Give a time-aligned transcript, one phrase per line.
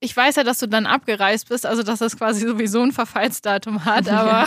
[0.00, 3.84] ich weiß ja, dass du dann abgereist bist, also dass das quasi sowieso ein Verfallsdatum
[3.84, 4.46] hat, aber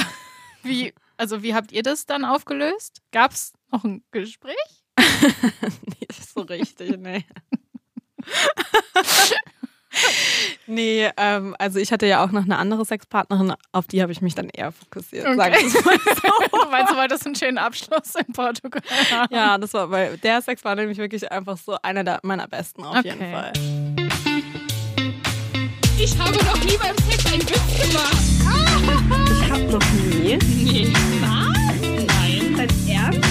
[0.63, 3.01] wie, also wie habt ihr das dann aufgelöst?
[3.11, 4.55] Gab es noch ein Gespräch?
[5.99, 7.25] Nicht so richtig, nee.
[10.65, 14.21] nee, ähm, also ich hatte ja auch noch eine andere Sexpartnerin, auf die habe ich
[14.21, 15.37] mich dann eher fokussiert, Okay.
[15.37, 16.57] wir es mal so.
[16.63, 18.81] du meinst, du wolltest einen schönen Abschluss in Portugal
[19.11, 19.33] haben?
[19.33, 22.83] Ja, das war, weil der Sex war nämlich wirklich einfach so einer der, meiner besten
[22.83, 23.31] auf jeden Okay.
[23.31, 23.53] Fall.
[25.97, 28.17] Ich habe noch nie beim Sex einen Witz gemacht.
[29.31, 30.37] Ich habe noch nie.
[30.37, 30.93] Nee.
[31.21, 31.57] Was?
[32.07, 32.55] Nein.
[32.57, 33.29] Dein Ernst?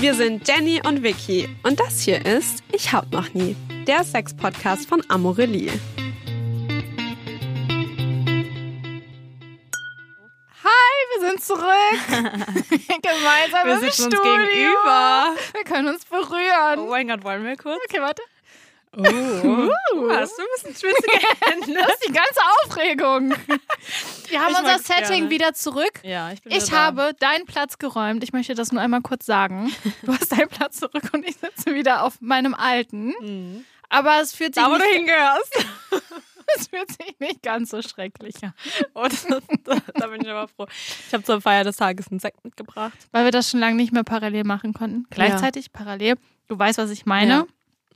[0.00, 4.88] Wir sind Jenny und Vicky und das hier ist Ich hab noch nie, der Sex-Podcast
[4.88, 5.72] von Amorelie.
[11.14, 11.64] Wir sind zurück.
[13.02, 14.22] Gemeinsam Wir sitzen uns Studio.
[14.22, 15.34] gegenüber.
[15.52, 16.78] Wir können uns berühren.
[16.80, 17.80] Oh mein Gott, wollen wir kurz?
[17.88, 18.22] Okay, warte.
[18.96, 19.00] Oh,
[20.10, 21.74] hast du ein bisschen schwitzige Hände?
[21.74, 23.30] Das ist die ganze Aufregung.
[24.28, 25.30] Wir haben Ich unser Setting gerne.
[25.30, 26.00] wieder zurück.
[26.02, 26.76] Ja, ich bin Ich da.
[26.76, 28.24] habe deinen Platz geräumt.
[28.24, 29.70] Ich möchte das nur einmal kurz sagen.
[30.02, 33.14] Du hast deinen Platz zurück und ich sitze wieder auf meinem alten.
[33.20, 33.64] Mhm.
[33.90, 35.66] Aber es fühlt sich, Da, wo du hingehörst.
[36.78, 38.54] Fühlt sich nicht ganz so schrecklich an.
[38.94, 39.26] Oh, das,
[39.94, 40.66] da, bin ich aber froh.
[41.06, 42.96] Ich habe zur Feier des Tages einen Sekt mitgebracht.
[43.12, 45.06] Weil wir das schon lange nicht mehr parallel machen konnten.
[45.10, 46.16] Gleichzeitig parallel.
[46.46, 47.32] Du weißt, was ich meine.
[47.32, 47.46] Ja.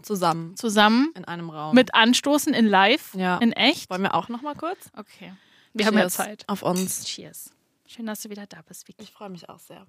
[0.03, 1.77] Zusammen Zusammen in einem Raum.
[1.77, 3.39] mit Anstoßen in live, Ja.
[3.39, 3.89] in echt.
[3.89, 4.91] Wollen wir auch noch mal kurz?
[4.97, 5.33] Okay.
[5.75, 6.45] Wir haben ja Cheers Zeit.
[6.49, 7.05] Auf uns.
[7.05, 7.53] Cheers.
[7.87, 9.01] Schön, dass du wieder da bist, Vicky.
[9.03, 9.87] Ich freue mich auch sehr.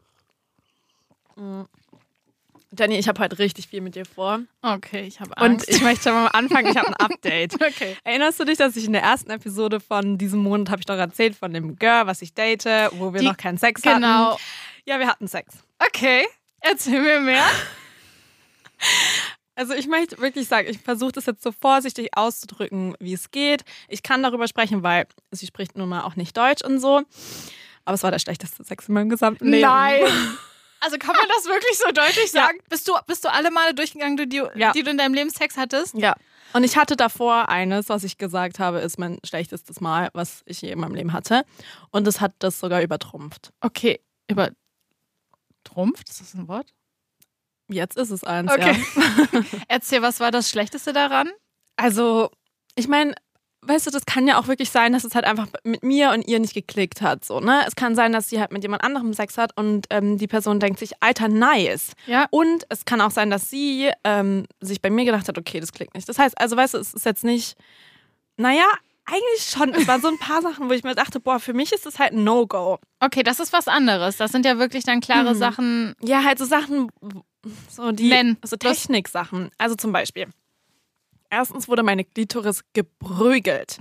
[1.35, 1.67] Mhm.
[2.77, 4.39] Jenny, ich habe heute richtig viel mit dir vor.
[4.61, 5.69] Okay, ich habe Und Angst.
[5.69, 7.53] ich möchte schon mal anfangen, ich habe ein Update.
[7.61, 7.95] okay.
[8.03, 10.95] Erinnerst du dich, dass ich in der ersten Episode von diesem Monat habe ich doch
[10.97, 14.31] erzählt von dem Girl, was ich date, wo wir Die- noch keinen Sex Genau.
[14.31, 14.41] hatten?
[14.85, 15.53] Ja, wir hatten Sex.
[15.79, 16.25] Okay.
[16.61, 17.45] Erzähl mir mehr.
[19.55, 23.63] Also ich möchte wirklich sagen, ich versuche das jetzt so vorsichtig auszudrücken, wie es geht.
[23.87, 27.03] Ich kann darüber sprechen, weil sie spricht nun mal auch nicht Deutsch und so.
[27.85, 29.61] Aber es war der schlechteste Sex in meinem gesamten Leben.
[29.61, 30.01] Nein.
[30.83, 32.43] Also kann man das wirklich so deutlich Ja.
[32.45, 32.59] sagen?
[32.69, 34.71] Bist, du, bist du alle Male durchgegangen, die, Ja.
[34.73, 35.93] die du in deinem Leben Sex hattest?
[35.95, 36.15] Ja.
[36.53, 40.61] Und ich hatte davor eines, was ich gesagt habe, ist mein schlechtestes Mal, was ich
[40.61, 41.45] je in meinem Leben hatte.
[41.91, 43.51] Und es hat das sogar übertrumpft.
[43.61, 43.99] Okay.
[44.29, 44.51] Über
[45.63, 46.01] Trumpf?
[46.07, 46.73] Ist das ein Wort?
[47.69, 48.75] Jetzt ist es eins, Okay.
[48.95, 49.41] ja.
[49.67, 51.31] Erzähl, was war das Schlechteste daran?
[51.77, 52.29] Also,
[52.75, 53.15] ich meine,
[53.65, 56.27] weißt du, das kann ja auch wirklich sein, dass es halt einfach mit mir und
[56.27, 57.23] ihr nicht geklickt hat.
[57.25, 57.63] So, ne?
[57.67, 60.59] Es kann sein, dass sie halt mit jemand anderem Sex hat und ähm, die Person
[60.59, 61.93] denkt sich, alter, nice.
[62.07, 62.27] Ja.
[62.31, 65.71] Und es kann auch sein, dass sie ähm, sich bei mir gedacht hat, okay, das
[65.71, 66.07] klickt nicht.
[66.09, 67.55] Das heißt, also weißt du, es ist jetzt nicht,
[68.37, 68.65] naja,
[69.05, 69.73] eigentlich schon.
[69.73, 71.99] Es waren so ein paar Sachen, wo ich mir dachte, boah, für mich ist das
[71.99, 72.79] halt ein No-Go.
[73.01, 74.15] Okay, das ist was anderes.
[74.17, 75.37] Das sind ja wirklich dann klare Mhm.
[75.37, 75.93] Sachen.
[76.01, 76.89] Ja, halt so Sachen,
[77.69, 78.37] so die Nenn.
[78.43, 79.49] so Techniksachen.
[79.57, 80.27] Also zum Beispiel,
[81.33, 83.77] erstens wurde meine Klitoris geprügelt.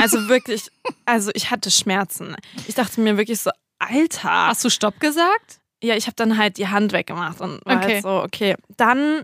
[0.00, 0.68] Also wirklich,
[1.06, 2.36] also ich hatte Schmerzen.
[2.66, 4.48] Ich dachte mir wirklich so, Alter.
[4.48, 5.60] Hast du Stopp gesagt?
[5.82, 7.94] Ja, ich habe dann halt die Hand weggemacht und war Okay.
[7.94, 8.56] halt so, okay.
[8.76, 9.22] Dann.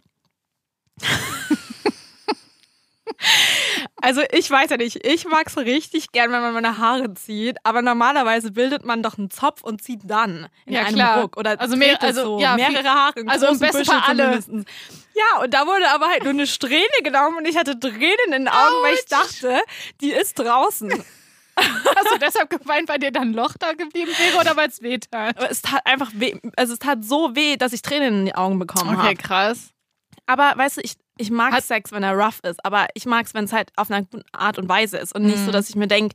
[4.01, 7.59] Also ich weiß ja nicht, ich mag es richtig gern, wenn man meine Haare zieht,
[7.65, 11.21] aber normalerweise bildet man doch einen Zopf und zieht dann in Ja, einem klar.
[11.23, 14.41] Ruck oder Also mehr- also, so, ja, mehrere Haare, also im besten Fall alle.
[15.15, 18.33] Ja, und da wurde aber halt nur eine Strähne genommen und ich hatte Tränen in
[18.33, 19.61] den Augen, weil ich dachte,
[20.01, 21.05] die ist draußen.
[21.59, 24.81] Hast du deshalb geweint, weil dir dann ein Loch da geblieben wäre oder weil es
[24.83, 25.37] weh tat?
[25.51, 28.59] Es tat einfach weh, also es tat so weh, dass ich Tränen in die Augen
[28.59, 29.15] bekommen habe.
[29.17, 29.71] krass.
[30.27, 33.27] Aber weißt du, ich, ich mag Hat- Sex, wenn er rough ist, aber ich mag
[33.27, 35.45] es, wenn es halt auf eine gute Art und Weise ist und nicht Mhm.
[35.47, 36.15] so, dass ich mir denke,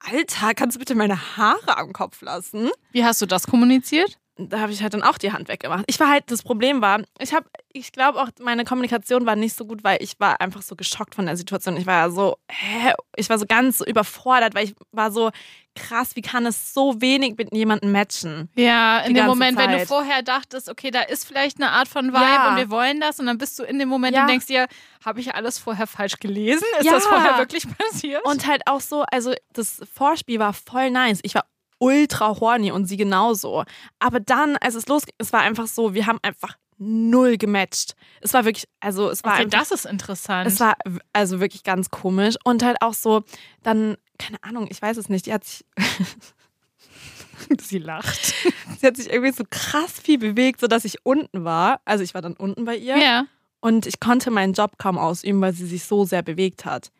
[0.00, 2.70] Alter, kannst du bitte meine Haare am Kopf lassen?
[2.92, 4.18] Wie hast du das kommuniziert?
[4.36, 5.84] Da habe ich halt dann auch die Hand weggemacht.
[5.86, 9.54] Ich war halt, das Problem war, ich habe, ich glaube auch, meine Kommunikation war nicht
[9.56, 11.76] so gut, weil ich war einfach so geschockt von der Situation.
[11.76, 12.94] Ich war ja so, hä?
[13.16, 15.30] Ich war so ganz überfordert, weil ich war so,
[15.76, 18.48] krass, wie kann es so wenig mit jemandem matchen?
[18.56, 19.88] Ja, in dem Moment, wenn du Zeit.
[19.88, 22.50] vorher dachtest, okay, da ist vielleicht eine Art von Vibe Ja.
[22.50, 24.22] und wir wollen das und dann bist du in dem Moment Ja.
[24.22, 24.66] und denkst dir,
[25.04, 26.64] habe ich alles vorher falsch gelesen?
[26.80, 26.92] Ist Ja.
[26.92, 28.24] das vorher wirklich passiert?
[28.24, 31.20] Und halt auch so, also das Vorspiel war voll nice.
[31.22, 31.44] Ich war
[31.84, 33.64] ultra horny und sie genauso.
[33.98, 37.94] Aber dann, als es losging, es war einfach so, wir haben einfach null gematcht.
[38.20, 40.46] Es war wirklich, also es war okay, einfach, das ist interessant.
[40.48, 40.76] es war
[41.12, 43.22] also wirklich ganz komisch und halt auch so,
[43.62, 45.64] dann, keine Ahnung, ich weiß es nicht, die hat sich,
[47.60, 48.34] Sie lacht.
[48.80, 51.80] sie hat sich irgendwie so krass viel bewegt, sodass ich unten war.
[51.84, 53.26] Also ich war dann unten bei ihr Ja.
[53.60, 56.90] und ich konnte meinen Job kaum ausüben, weil sie sich so sehr bewegt hat.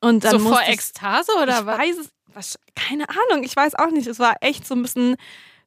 [0.00, 1.78] Und dann So vor Ekstase oder ich was?
[1.78, 4.06] weiß es, was, keine Ahnung, ich weiß auch nicht.
[4.06, 5.16] Es war echt so ein bisschen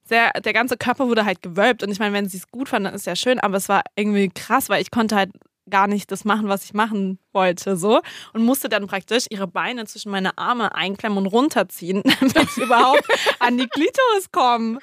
[0.04, 1.84] sehr, der ganze Körper wurde halt gewölbt.
[1.84, 3.84] Und ich meine, wenn sie es gut fand, dann ist ja schön, aber es war
[3.96, 5.32] irgendwie krass, weil ich konnte halt
[5.70, 8.02] gar nicht das machen, was ich machen wollte, so.
[8.34, 13.06] Und musste dann praktisch ihre Beine zwischen meine Arme einklemmen und runterziehen, damit ich überhaupt
[13.40, 14.80] an die Klitoris komme.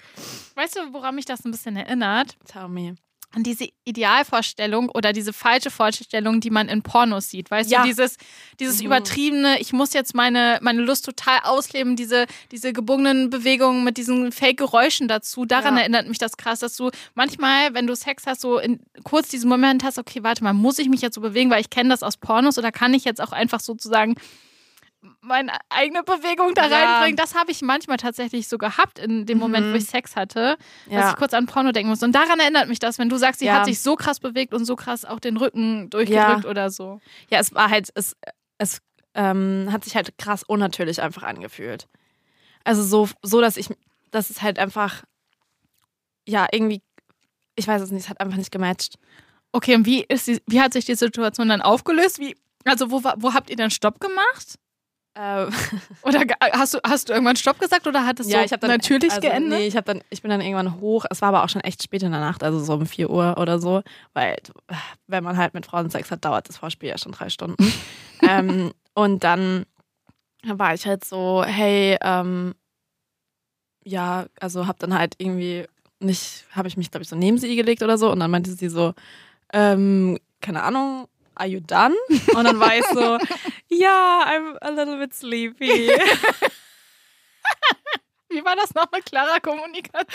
[0.56, 2.36] Weißt du, woran mich das ein bisschen erinnert?
[2.46, 2.96] Tell me.
[3.34, 7.50] An diese Idealvorstellung oder diese falsche Vorstellung, die man in Pornos sieht.
[7.50, 7.80] Weißt Ja.
[7.82, 8.16] du, dieses,
[8.60, 8.86] dieses Mhm.
[8.86, 14.32] übertriebene, ich muss jetzt meine, meine Lust total ausleben, diese, diese gebogenen Bewegungen mit diesen
[14.32, 15.46] Fake-Geräuschen dazu.
[15.46, 15.80] Daran Ja.
[15.80, 19.48] erinnert mich das krass, dass du manchmal, wenn du Sex hast, so in, kurz diesen
[19.48, 22.02] Moment hast, okay, warte mal, muss ich mich jetzt so bewegen, weil ich kenne das
[22.02, 24.14] aus Pornos oder kann ich jetzt auch einfach sozusagen
[25.20, 26.76] meine eigene Bewegung da Ja.
[26.76, 27.16] reinbringen.
[27.16, 29.72] Das habe ich manchmal tatsächlich so gehabt in dem Moment, Mhm.
[29.72, 30.56] wo ich Sex hatte,
[30.86, 31.10] dass Ja.
[31.10, 32.02] ich kurz an Porno denken muss.
[32.02, 33.54] Und daran erinnert mich das, wenn du sagst, sie Ja.
[33.54, 37.00] hat sich so krass bewegt und so krass auch den Rücken durchgedrückt oder so.
[37.30, 38.16] Ja, es war halt, es,
[38.58, 38.78] es
[39.14, 41.88] ähm, hat sich halt krass unnatürlich einfach angefühlt.
[42.64, 43.68] Also so, so, dass ich,
[44.12, 45.02] dass es halt einfach,
[46.26, 46.80] ja, irgendwie,
[47.56, 48.98] ich weiß es nicht, es hat einfach nicht gematcht.
[49.50, 52.18] Okay, und wie, ist die, wie hat sich die Situation dann aufgelöst?
[52.20, 54.58] Wie, also wo, wo habt ihr dann Stopp gemacht?
[55.14, 55.46] Äh,
[56.02, 58.70] Oder hast du, hast du irgendwann Stopp gesagt oder hat es so ich hab dann,
[58.70, 59.58] natürlich also, geendet?
[59.58, 61.04] Nee, ich, hab dann, ich bin dann irgendwann hoch.
[61.10, 63.36] Es war aber auch schon echt spät in der Nacht, also so um 4 Uhr
[63.38, 63.82] oder so.
[64.14, 64.38] Weil,
[65.06, 67.56] wenn man halt mit Frauen Sex hat, dauert das Vorspiel ja schon drei Stunden.
[68.22, 69.66] ähm, und dann
[70.44, 72.54] war ich halt so, hey, ähm,
[73.84, 75.66] ja, also hab dann halt irgendwie
[76.00, 78.10] nicht, habe ich mich, glaube ich, so neben sie gelegt oder so.
[78.10, 78.94] Und dann meinte sie so,
[79.52, 81.94] ähm, keine Ahnung, are you done?
[82.34, 83.18] Und dann war ich so,
[83.78, 85.90] ja, I'm a little bit sleepy.
[88.28, 90.06] Wie war das noch mit klarer Kommunikation?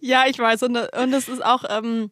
[0.00, 0.62] Ja, ich weiß.
[0.64, 2.10] Und, und das ist auch, ähm,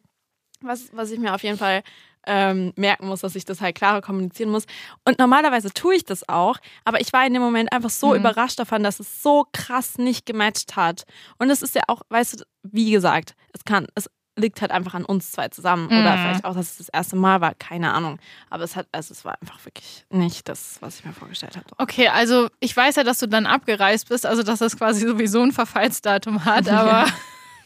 [0.61, 1.81] was, was ich mir auf jeden Fall
[2.27, 4.65] ähm, merken muss, dass ich das halt klarer kommunizieren muss.
[5.05, 8.19] Und normalerweise tue ich das auch, aber ich war in dem Moment einfach so Mhm.
[8.19, 11.03] überrascht davon, dass es so krass nicht gematcht hat.
[11.37, 14.93] Und es ist ja auch, weißt du, wie gesagt, es kann, es liegt halt einfach
[14.93, 15.87] an uns zwei zusammen.
[15.87, 16.21] Oder Mhm.
[16.21, 18.19] vielleicht auch, dass es das erste Mal war, keine Ahnung.
[18.49, 21.67] Aber es hat, also es war einfach wirklich nicht das, was ich mir vorgestellt habe.
[21.77, 25.41] Okay, also ich weiß ja, dass du dann abgereist bist, also dass das quasi sowieso
[25.41, 27.07] ein Verfallsdatum hat, aber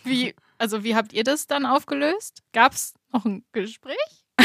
[0.03, 2.43] wie, also wie habt ihr das dann aufgelöst?
[2.53, 3.95] Gab es noch ein Gespräch?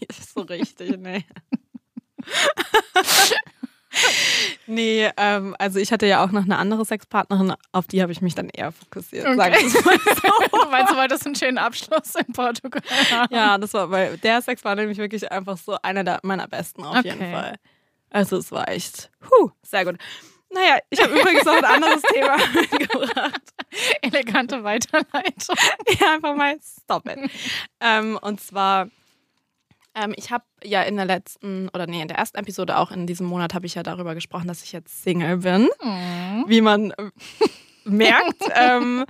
[0.00, 1.24] Nicht so richtig, nee.
[4.66, 8.20] nee, ähm, also ich hatte ja auch noch eine andere Sexpartnerin, auf die habe ich
[8.20, 9.26] mich dann eher fokussiert.
[9.36, 9.66] Sag Okay.
[9.66, 10.68] ich mal so.
[10.70, 13.34] Meinst du, wolltest einen schönen Abschluss in Portugal haben?
[13.34, 16.84] Ja, das war, weil der Sex war nämlich wirklich einfach so einer der, meiner besten
[16.84, 17.32] auf jeden Okay.
[17.32, 17.54] Fall.
[18.10, 19.96] Also es war echt, huh, sehr gut.
[20.50, 23.42] Naja, ich habe übrigens noch ein anderes Thema mitgebracht.
[24.00, 25.56] Elegante Weiterleitung.
[26.00, 27.30] ja, einfach mal stop it.
[27.80, 28.88] ähm, und zwar,
[29.94, 33.06] ähm, ich habe ja in der letzten, oder nee, in der ersten Episode auch in
[33.06, 35.68] diesem Monat habe ich ja darüber gesprochen, dass ich jetzt Single bin,
[36.46, 37.10] wie man äh,
[37.84, 38.42] merkt.
[38.54, 39.04] ähm,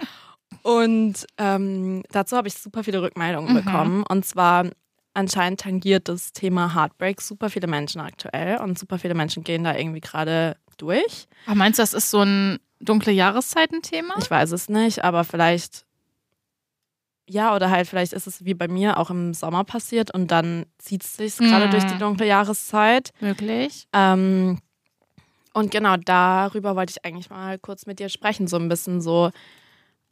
[0.62, 3.64] und ähm, dazu habe ich super viele Rückmeldungen Mhm.
[3.64, 4.04] bekommen.
[4.08, 4.66] Und zwar
[5.14, 9.76] anscheinend tangiert das Thema Heartbreak super viele Menschen aktuell und super viele Menschen gehen da
[9.76, 11.26] irgendwie gerade durch.
[11.46, 14.14] Aber meinst du, das ist so ein dunkle Jahreszeiten-Thema?
[14.20, 15.84] Ich weiß es nicht, aber vielleicht,
[17.28, 20.66] ja, oder halt vielleicht ist es wie bei mir auch im Sommer passiert und dann
[20.78, 21.70] zieht es sich gerade Mm.
[21.70, 23.10] durch die dunkle Jahreszeit.
[23.20, 23.86] Möglich.
[23.92, 24.58] Ähm,
[25.54, 29.30] und genau darüber wollte ich eigentlich mal kurz mit dir sprechen, so ein bisschen so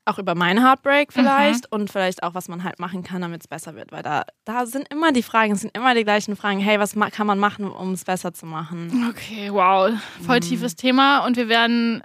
[0.08, 3.48] auch über meinen Heartbreak vielleicht und vielleicht auch, was man halt machen kann, damit es
[3.48, 6.60] besser wird, weil da, da sind immer die Fragen, es sind immer die gleichen Fragen.
[6.60, 9.08] Hey, was kann man machen, um es besser zu machen?
[9.11, 9.92] Okay, wow.
[10.25, 12.04] Voll tiefes Thema und wir werden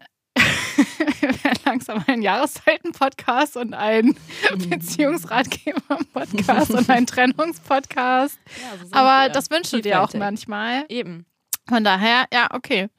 [1.66, 4.16] langsam ein Jahreszeiten-Podcast und ein
[4.70, 8.40] Beziehungsratgeber-Podcast und ein Trennungspodcast.
[8.46, 9.30] Ja, so Aber wir.
[9.30, 10.86] das wünschst du dir auch manchmal.
[10.90, 11.26] Eben.
[11.68, 12.90] Von daher, ja, okay.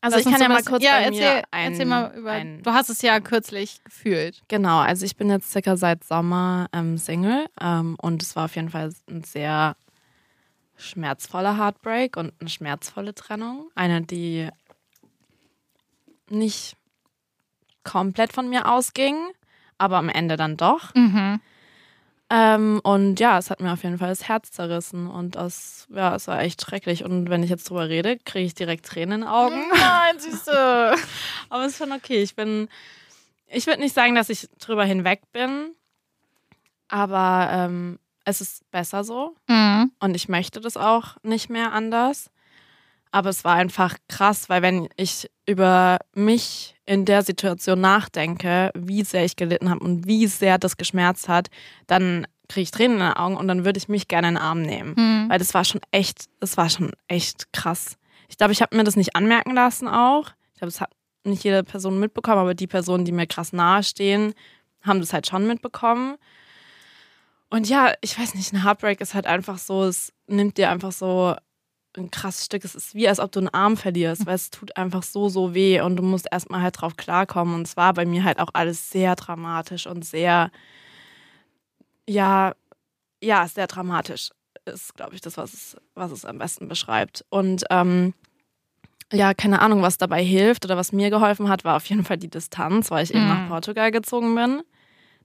[0.00, 2.30] Also Lass ich kann ja mal kurz ja, erzähl, ein, erzähl mal über.
[2.30, 4.42] ein du hast es ja kürzlich gefühlt.
[4.46, 8.54] Genau, also ich bin jetzt circa seit Sommer ähm, Single ähm, und es war auf
[8.54, 9.74] jeden Fall ein sehr
[10.76, 13.70] schmerzvoller Heartbreak und eine schmerzvolle Trennung.
[13.74, 14.48] Eine, die
[16.28, 16.76] nicht
[17.90, 19.16] komplett von mir ausging,
[19.78, 20.94] aber am Ende dann doch.
[20.94, 21.40] Mhm.
[22.28, 26.16] Ähm, und ja, es hat mir auf jeden Fall das Herz zerrissen und das, ja,
[26.16, 27.04] es war echt schrecklich.
[27.04, 29.62] Und wenn ich jetzt drüber rede, kriege ich direkt Tränen in den Augen.
[29.78, 30.94] Nein, Süße.
[31.50, 32.20] Aber es ist schon okay.
[32.22, 32.68] Ich bin,
[33.46, 35.70] ich würde nicht sagen, dass ich drüber hinweg bin,
[36.88, 39.92] aber ähm, es ist besser so Mhm.
[40.00, 42.30] und ich möchte das auch nicht mehr anders.
[43.16, 49.04] Aber es war einfach krass, weil wenn ich über mich in der Situation nachdenke, wie
[49.04, 51.48] sehr ich gelitten habe und wie sehr das geschmerzt hat,
[51.86, 54.42] dann kriege ich Tränen in den Augen und dann würde ich mich gerne in den
[54.42, 54.94] Arm nehmen.
[54.98, 55.30] Mhm.
[55.30, 57.96] Weil das war schon echt, das war schon echt krass.
[58.28, 60.28] Ich glaube, ich habe mir das nicht anmerken lassen auch.
[60.52, 60.90] Ich glaube, es hat
[61.24, 64.34] nicht jede Person mitbekommen, aber die Personen, die mir krass nahe stehen,
[64.82, 66.16] haben das halt schon mitbekommen.
[67.48, 70.92] Und ja, ich weiß nicht, ein Heartbreak ist halt einfach so, es, nimmt dir einfach
[70.92, 71.34] so
[71.96, 72.64] ein krasses Stück.
[72.64, 75.54] Es ist wie, als ob du einen Arm verlierst, weil es tut einfach so, so
[75.54, 77.54] weh und du musst erstmal halt drauf klarkommen.
[77.54, 80.50] Und es war bei mir halt auch alles sehr dramatisch und sehr,
[82.08, 82.54] ja,
[83.22, 84.30] ja, sehr dramatisch.
[84.64, 87.24] Ist, glaube ich, das, was es, was es am besten beschreibt.
[87.28, 88.14] Und ähm,
[89.12, 92.16] ja, keine Ahnung, was dabei hilft oder was mir geholfen hat, war auf jeden Fall
[92.16, 93.28] die Distanz, weil ich eben Mhm.
[93.28, 94.62] nach Portugal gezogen bin.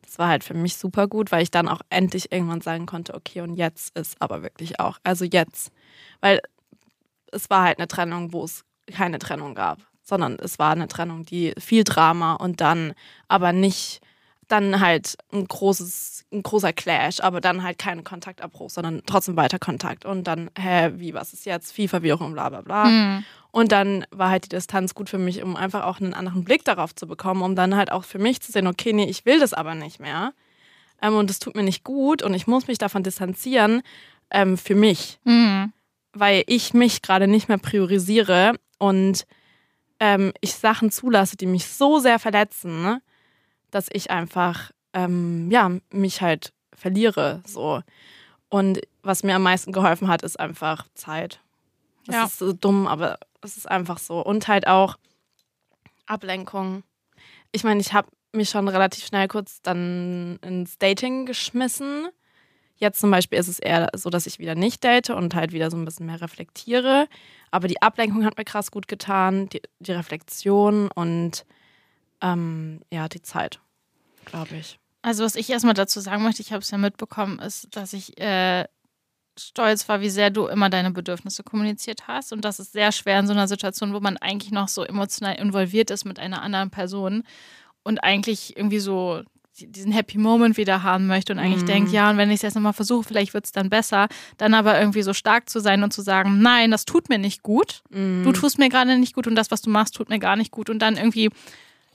[0.03, 3.13] Das war halt für mich super gut, weil ich dann auch endlich irgendwann sagen konnte,
[3.15, 5.71] okay, und jetzt ist aber wirklich auch, also jetzt.
[6.21, 6.41] Weil
[7.31, 11.25] es war halt eine Trennung, wo es keine Trennung gab, sondern es war eine Trennung,
[11.25, 12.93] die viel Drama und dann
[13.27, 14.01] aber nicht,
[14.47, 19.59] dann halt ein großes, ein großer Clash, aber dann halt kein Kontaktabbruch, sondern trotzdem weiter
[19.59, 20.05] Kontakt.
[20.05, 21.71] Und dann, hä, wie, was ist jetzt?
[21.71, 22.85] Viel Verwirrung, bla bla bla.
[22.85, 23.25] Mhm.
[23.51, 26.65] Und dann war halt die Distanz gut für mich, um einfach auch einen anderen Blick
[26.65, 29.39] darauf zu bekommen, um dann halt auch für mich zu sehen, okay, nee, ich will
[29.39, 30.33] das aber nicht mehr.
[31.01, 33.81] Ähm, und es tut mir nicht gut und ich muss mich davon distanzieren
[34.29, 35.73] ähm, für mich, Mhm.
[36.13, 39.25] Weil ich mich gerade nicht mehr priorisiere und
[39.99, 43.01] ähm, ich Sachen zulasse, die mich so sehr verletzen, ne,
[43.69, 47.81] dass ich einfach, ähm, ja, mich halt verliere, so.
[48.49, 51.39] Und was mir am meisten geholfen hat, ist einfach Zeit.
[52.05, 52.23] Das Ja.
[52.25, 54.19] ist so dumm, aber es ist einfach so.
[54.25, 54.97] Und halt auch
[56.05, 56.83] Ablenkung.
[57.51, 62.07] Ich meine, ich habe mich schon relativ schnell kurz dann ins Dating geschmissen.
[62.81, 65.69] Jetzt zum Beispiel ist es eher so, dass ich wieder nicht date und halt wieder
[65.69, 67.07] so ein bisschen mehr reflektiere.
[67.51, 71.45] Aber die Ablenkung hat mir krass gut getan, die, die Reflexion und
[72.21, 73.59] ähm, ja, die Zeit,
[74.25, 74.79] glaube ich.
[75.03, 78.19] Also was ich erstmal dazu sagen möchte, ich habe es ja mitbekommen, ist, dass ich
[78.19, 78.65] äh,
[79.37, 82.33] stolz war, wie sehr du immer deine Bedürfnisse kommuniziert hast.
[82.33, 85.35] Und das ist sehr schwer in so einer Situation, wo man eigentlich noch so emotional
[85.35, 87.25] involviert ist mit einer anderen Person
[87.83, 89.21] und eigentlich irgendwie so
[89.59, 91.67] diesen Happy Moment wieder haben möchte und eigentlich Mhm.
[91.67, 94.07] denkt, ja, und wenn ich es jetzt nochmal versuche, vielleicht wird es dann besser.
[94.37, 97.43] Dann aber irgendwie so stark zu sein und zu sagen, nein, das tut mir nicht
[97.43, 97.83] gut.
[97.89, 98.23] Mhm.
[98.23, 100.51] Du tust mir gerade nicht gut und das, was du machst, tut mir gar nicht
[100.51, 100.69] gut.
[100.69, 101.29] Und dann irgendwie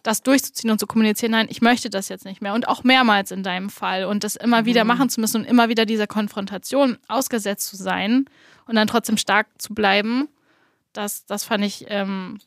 [0.03, 2.55] das durchzuziehen und zu kommunizieren, nein, ich möchte das jetzt nicht mehr.
[2.55, 4.05] Und auch mehrmals in deinem Fall.
[4.05, 4.89] Und das immer wieder Mhm.
[4.89, 8.27] machen zu müssen und immer wieder dieser Konfrontation ausgesetzt zu sein
[8.67, 10.29] und dann trotzdem stark zu bleiben,
[10.93, 12.39] das, das fand ich ähm,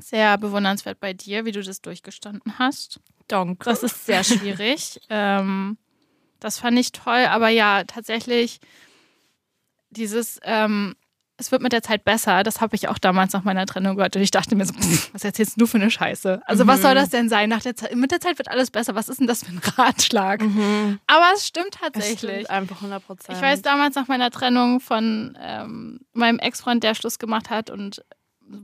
[0.00, 2.98] sehr bewundernswert bei dir, wie du das durchgestanden hast.
[3.28, 3.64] Danke.
[3.64, 5.00] Das ist sehr schwierig.
[5.10, 5.76] ähm,
[6.40, 8.58] das fand ich toll, aber ja, tatsächlich
[9.90, 10.96] dieses, ähm,
[11.36, 14.14] es wird mit der Zeit besser, das habe ich auch damals nach meiner Trennung gehört
[14.16, 16.40] und ich dachte mir so, pff, was erzählst du für eine Scheiße?
[16.46, 17.48] Also was soll das denn sein?
[17.48, 18.94] Nach der Zeit, mit der Zeit wird alles besser.
[18.94, 20.40] Was ist denn das für ein Ratschlag?
[20.42, 21.00] Mhm.
[21.06, 22.18] Aber es stimmt Es tatsächlich.
[22.18, 23.36] stimmt einfach 100 Prozent.
[23.36, 28.04] Ich weiß damals nach meiner Trennung von ähm, meinem Ex-Freund, der Schluss gemacht hat und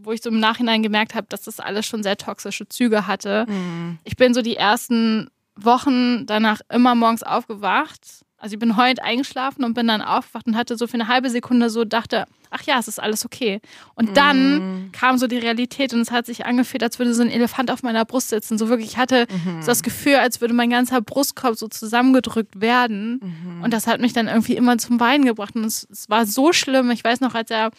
[0.03, 3.47] wo ich so im Nachhinein gemerkt habe, dass das alles schon sehr toxische Züge hatte.
[3.49, 3.99] Mhm.
[4.05, 8.25] Ich bin so die ersten Wochen danach immer morgens aufgewacht.
[8.41, 11.29] Also ich bin heulend eingeschlafen und bin dann aufgewacht und hatte so für eine halbe
[11.29, 13.61] Sekunde so dachte, ach ja, es ist alles okay.
[13.95, 14.93] Und dann Mhm.
[14.93, 17.83] kam so die Realität und es hat sich angefühlt, als würde so ein Elefant auf
[17.83, 18.57] meiner Brust sitzen.
[18.57, 19.61] So wirklich, ich hatte Mhm.
[19.61, 23.21] so das Gefühl, als würde mein ganzer Brustkorb so zusammengedrückt werden.
[23.23, 23.63] Mhm.
[23.65, 25.57] Und das hat mich dann irgendwie immer zum Weinen gebracht.
[25.57, 26.91] Und es, es war so schlimm.
[26.93, 27.71] Ich weiß noch, als er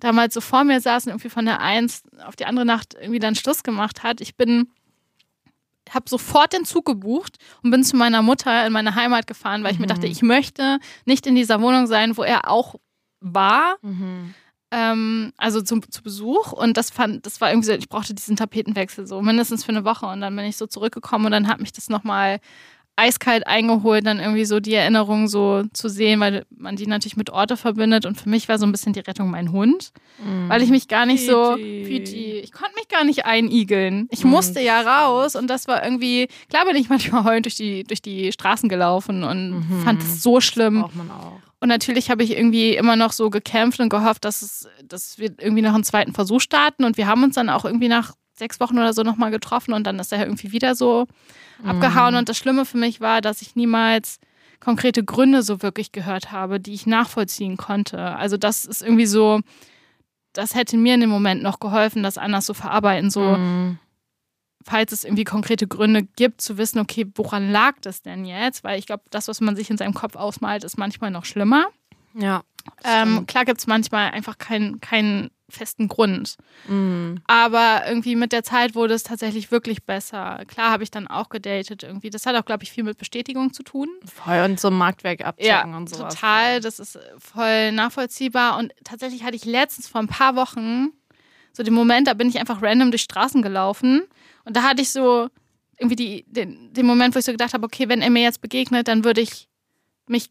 [0.00, 3.18] damals so vor mir saß und irgendwie von der eins auf die andere Nacht irgendwie
[3.20, 4.20] dann Schluss gemacht hat.
[4.22, 4.68] Ich bin,
[5.90, 9.72] habe sofort den Zug gebucht und bin zu meiner Mutter in meine Heimat gefahren, weil
[9.72, 12.76] ich mir dachte, ich möchte nicht in dieser Wohnung sein, wo er auch
[13.20, 13.76] war.
[13.82, 14.34] Mhm.
[14.72, 18.34] Ähm, also zum, zu Besuch und das fand, das war irgendwie so, ich brauchte diesen
[18.34, 21.60] Tapetenwechsel so mindestens für eine Woche und dann bin ich so zurückgekommen und dann hat
[21.60, 22.40] mich das nochmal
[22.96, 27.28] eiskalt eingeholt, dann irgendwie so die Erinnerung so zu sehen, weil man die natürlich mit
[27.30, 29.90] Orte verbindet und für mich war so ein bisschen die Rettung mein Hund,
[30.48, 31.82] weil ich mich gar nicht so, Piti.
[31.84, 34.08] Piti, ich konnte mich gar nicht einigeln.
[34.10, 37.56] Ich Mhm, musste ja raus und das war irgendwie, klar bin ich manchmal heulend durch
[37.56, 39.80] die, durch die Straßen gelaufen und Mhm.
[39.82, 40.80] fand es so schlimm.
[40.80, 41.40] Braucht man auch.
[41.60, 45.32] Und natürlich habe ich irgendwie immer noch so gekämpft und gehofft, dass, es, dass wir
[45.38, 46.84] irgendwie noch einen zweiten Versuch starten.
[46.84, 49.84] Und wir haben uns dann auch irgendwie nach sechs Wochen oder so nochmal getroffen und
[49.86, 51.06] dann ist er irgendwie wieder so
[51.64, 52.14] abgehauen.
[52.16, 54.18] Und das Schlimme für mich war, dass ich niemals
[54.60, 57.98] konkrete Gründe so wirklich gehört habe, die ich nachvollziehen konnte.
[58.16, 59.40] Also das ist irgendwie so,
[60.32, 63.10] das hätte mir in dem Moment noch geholfen, das anders zu verarbeiten.
[63.10, 63.78] So, Mhm.
[64.64, 68.64] falls es irgendwie konkrete Gründe gibt, zu wissen, okay, woran lag das denn jetzt?
[68.64, 71.66] Weil ich glaube, das, was man sich in seinem Kopf ausmalt, ist manchmal noch schlimmer.
[72.14, 72.42] Ja.
[72.82, 76.36] Ähm, klar gibt es manchmal einfach keinen keinen festen Grund.
[76.68, 77.20] Mhm.
[77.26, 80.42] Aber irgendwie mit der Zeit wurde es tatsächlich wirklich besser.
[80.48, 82.10] Klar habe ich dann auch gedatet irgendwie.
[82.10, 83.88] Das hat auch, glaube ich, viel mit Bestätigung zu tun.
[84.04, 86.14] Voll und so Marktwerk abchecken Ja, und sowas.
[86.14, 86.60] total.
[86.60, 88.58] Das ist voll nachvollziehbar.
[88.58, 90.88] Und tatsächlich hatte ich letztens vor ein paar Wochen
[91.52, 94.02] so den Moment, da bin ich einfach random durch Straßen gelaufen.
[94.44, 95.28] Und da hatte ich so
[95.78, 98.40] irgendwie die, den, den Moment, wo ich so gedacht habe, okay, wenn er mir jetzt
[98.40, 99.48] begegnet, dann würde ich
[100.06, 100.30] mich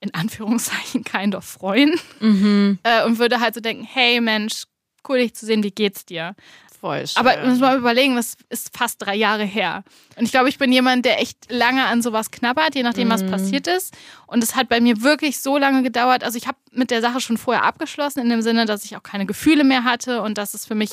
[0.00, 2.78] in Anführungszeichen kind of freuen Mhm.
[2.82, 4.64] äh, und würde halt so denken, hey Mensch,
[5.08, 6.34] cool dich zu sehen, wie geht's dir?
[6.80, 7.26] Voll schön.
[7.26, 9.84] Aber muss mal überlegen, das ist fast drei Jahre her.
[10.16, 13.22] Und ich glaube, ich bin jemand, der echt lange an sowas knabbert, je nachdem, was
[13.22, 13.30] Mhm.
[13.30, 13.94] passiert ist.
[14.26, 16.24] Und es hat bei mir wirklich so lange gedauert.
[16.24, 19.02] Also ich habe mit der Sache schon vorher abgeschlossen, in dem Sinne, dass ich auch
[19.02, 20.92] keine Gefühle mehr hatte und dass es für mich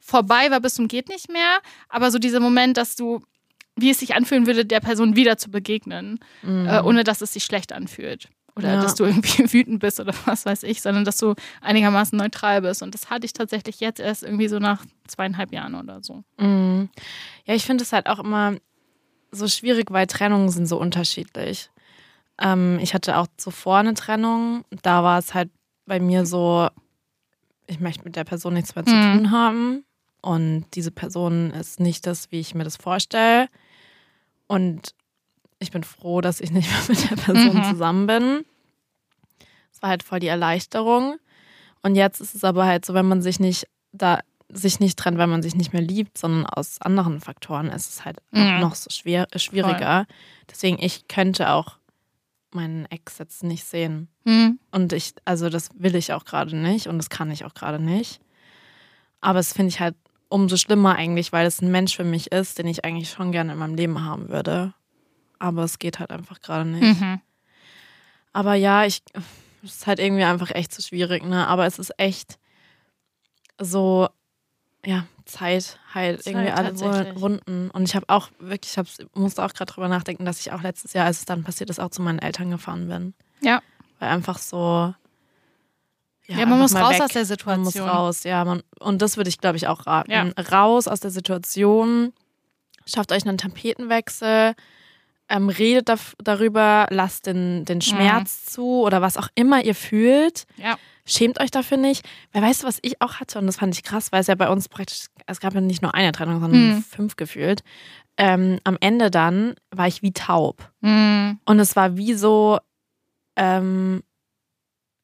[0.00, 1.60] vorbei war bis zum geht nicht mehr.
[1.88, 3.22] Aber so dieser Moment, dass du,
[3.76, 7.44] wie es sich anfühlen würde, der Person wieder zu begegnen, äh, ohne dass es sich
[7.44, 8.28] schlecht anfühlt.
[8.54, 8.74] Oder.
[8.74, 8.82] Ja.
[8.82, 12.82] dass du irgendwie wütend bist oder was weiß ich, sondern dass du einigermaßen neutral bist.
[12.82, 16.22] Und das hatte ich tatsächlich jetzt erst irgendwie so nach zweieinhalb Jahren oder so.
[16.38, 16.90] Mhm.
[17.46, 18.56] Ja, ich finde es halt auch immer
[19.30, 21.70] so schwierig, weil Trennungen sind so unterschiedlich.
[22.38, 24.64] Ähm, ich hatte auch zuvor eine Trennung.
[24.82, 25.50] Da war es halt
[25.86, 26.68] bei mir so,
[27.66, 29.16] ich möchte mit der Person nichts mehr zu Mhm.
[29.16, 29.84] tun haben.
[30.20, 33.48] Und diese Person ist nicht das, wie ich mir das vorstelle.
[34.46, 34.94] Und
[35.62, 37.64] ich bin froh, dass ich nicht mehr mit der Person Mhm.
[37.64, 38.44] zusammen bin.
[39.72, 41.16] Es war halt voll die Erleichterung.
[41.82, 44.20] Und jetzt ist es aber halt so, wenn man sich nicht da
[44.54, 48.04] sich nicht trennt, weil man sich nicht mehr liebt, sondern aus anderen Faktoren, ist es
[48.04, 48.60] halt Mhm.
[48.60, 50.06] noch so schwer, äh, schwieriger.
[50.50, 51.78] Deswegen, ich könnte auch
[52.50, 54.08] meinen Ex jetzt nicht sehen.
[54.26, 54.58] Hm.
[54.70, 57.82] Und ich, also das will ich auch gerade nicht und das kann ich auch gerade
[57.82, 58.20] nicht.
[59.22, 59.94] Aber es finde ich halt
[60.28, 63.52] umso schlimmer eigentlich, weil es ein Mensch für mich ist, den ich eigentlich schon gerne
[63.54, 64.74] in meinem Leben haben würde.
[65.42, 67.00] Aber es geht halt einfach gerade nicht.
[67.00, 67.20] Mhm.
[68.32, 69.02] Aber ja, ich,
[69.64, 71.48] es ist halt irgendwie einfach echt zu schwierig, ne?
[71.48, 72.38] Aber es ist echt
[73.58, 74.08] so,
[74.86, 77.12] ja, Zeit halt Zeit, irgendwie alle.
[77.14, 77.70] Runden.
[77.72, 80.62] Und ich habe auch wirklich, ich hab's, musste auch gerade drüber nachdenken, dass ich auch
[80.62, 83.12] letztes Jahr, als es dann passiert ist, auch zu meinen Eltern gefahren bin.
[83.40, 83.62] Ja.
[83.98, 84.94] Weil einfach so.
[86.28, 87.02] Ja, man einfach muss raus weg.
[87.02, 87.64] aus der Man Situation.
[87.64, 88.44] muss raus, ja.
[88.44, 90.12] Man, und das würde ich, glaube ich, auch raten.
[90.12, 90.30] Ja.
[90.52, 92.12] Raus aus der Situation,
[92.86, 94.54] schafft euch einen Tapetenwechsel,
[95.32, 100.44] ähm, redet daf- darüber, lasst den, den Schmerz zu oder was auch immer ihr fühlt.
[100.56, 100.76] Ja.
[101.06, 102.04] Schämt euch dafür nicht.
[102.32, 104.34] Weil weißt du, was ich auch hatte, und das fand ich krass, weil es ja
[104.36, 106.82] bei uns praktisch, es gab ja nicht nur eine Trennung, sondern Mhm.
[106.84, 107.62] fünf gefühlt.
[108.18, 110.70] Ähm, am Ende dann war ich wie taub.
[110.82, 111.40] Mhm.
[111.46, 112.58] Und es war wie so,
[113.36, 114.02] ähm,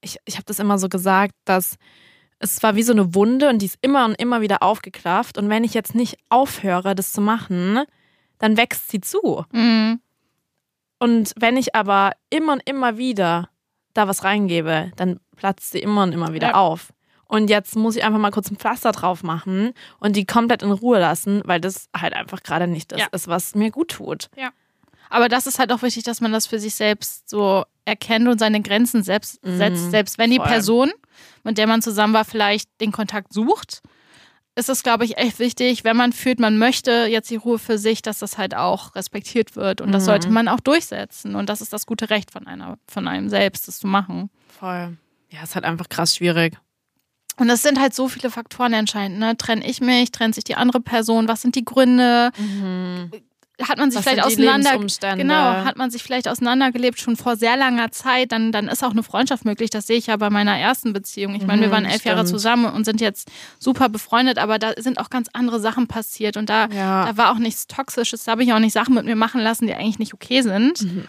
[0.02, 1.76] ich, ich habe das immer so gesagt, dass
[2.38, 5.38] es war wie so eine Wunde und die ist immer und immer wieder aufgeklafft.
[5.38, 7.80] Und wenn ich jetzt nicht aufhöre, das zu machen,
[8.38, 9.44] dann wächst sie zu.
[9.52, 10.00] Mhm.
[10.98, 13.48] Und wenn ich aber immer und immer wieder
[13.94, 16.54] da was reingebe, dann platzt sie immer und immer wieder Ja.
[16.54, 16.92] auf.
[17.26, 20.70] Und jetzt muss ich einfach mal kurz ein Pflaster drauf machen und die komplett in
[20.70, 23.06] Ruhe lassen, weil das halt einfach gerade nicht das Ja.
[23.12, 24.30] ist, was mir gut tut.
[25.10, 28.38] Aber das ist halt auch wichtig, dass man das für sich selbst so erkennt und
[28.38, 29.90] seine Grenzen selbst Mhm, setzt.
[29.90, 30.46] Selbst wenn die voll.
[30.48, 30.90] Person,
[31.44, 33.80] mit der man zusammen war, vielleicht den Kontakt sucht,
[34.58, 37.78] ist es, glaube ich, echt wichtig, wenn man fühlt, man möchte jetzt die Ruhe für
[37.78, 39.80] sich, dass das halt auch respektiert wird.
[39.80, 40.06] Und das Mhm.
[40.06, 41.34] sollte man auch durchsetzen.
[41.36, 44.30] Und das ist das gute Recht von einer, von einem selbst, das zu machen.
[44.58, 44.96] Voll.
[45.30, 46.58] Ja, ist halt einfach krass schwierig.
[47.36, 49.20] Und es sind halt so viele Faktoren entscheidend.
[49.20, 49.36] Ne?
[49.36, 52.32] Trenne ich mich, trennt sich die andere Person, was sind die Gründe?
[53.60, 54.78] Hat man sich Was vielleicht auseinander?
[55.16, 58.92] Genau, hat man sich vielleicht auseinandergelebt schon vor sehr langer Zeit, dann, dann ist auch
[58.92, 59.70] eine Freundschaft möglich.
[59.70, 61.34] Das sehe ich ja bei meiner ersten Beziehung.
[61.34, 62.28] Ich meine, wir Mhm, waren elf Jahre stimmt.
[62.30, 66.48] zusammen und sind jetzt super befreundet, aber da sind auch ganz andere Sachen passiert und
[66.48, 67.06] da, Ja.
[67.06, 68.24] da war auch nichts Toxisches.
[68.24, 70.82] Da habe ich auch nicht Sachen mit mir machen lassen, die eigentlich nicht okay sind.
[70.82, 71.04] Mhm.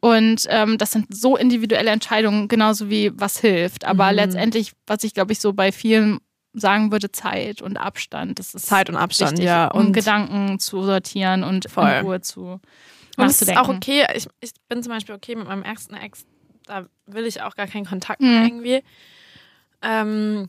[0.00, 3.84] Und ähm, das sind so individuelle Entscheidungen, genauso wie was hilft.
[3.84, 4.16] Aber Mhm.
[4.16, 6.18] letztendlich, was ich glaube ich so bei vielen
[6.52, 8.38] sagen würde, Zeit und Abstand.
[8.38, 9.68] Das ist Zeit und Abstand, wichtig, ja.
[9.68, 11.88] um Und, Gedanken zu sortieren und Voll.
[11.90, 12.60] in Ruhe zu
[13.16, 14.06] und es ist auch okay.
[14.14, 16.24] Ich, ich bin zum Beispiel okay mit meinem ersten Ex.
[16.64, 18.46] Da will ich auch gar keinen Kontakt mehr Mhm.
[18.46, 18.82] irgendwie.
[19.82, 20.48] Ähm,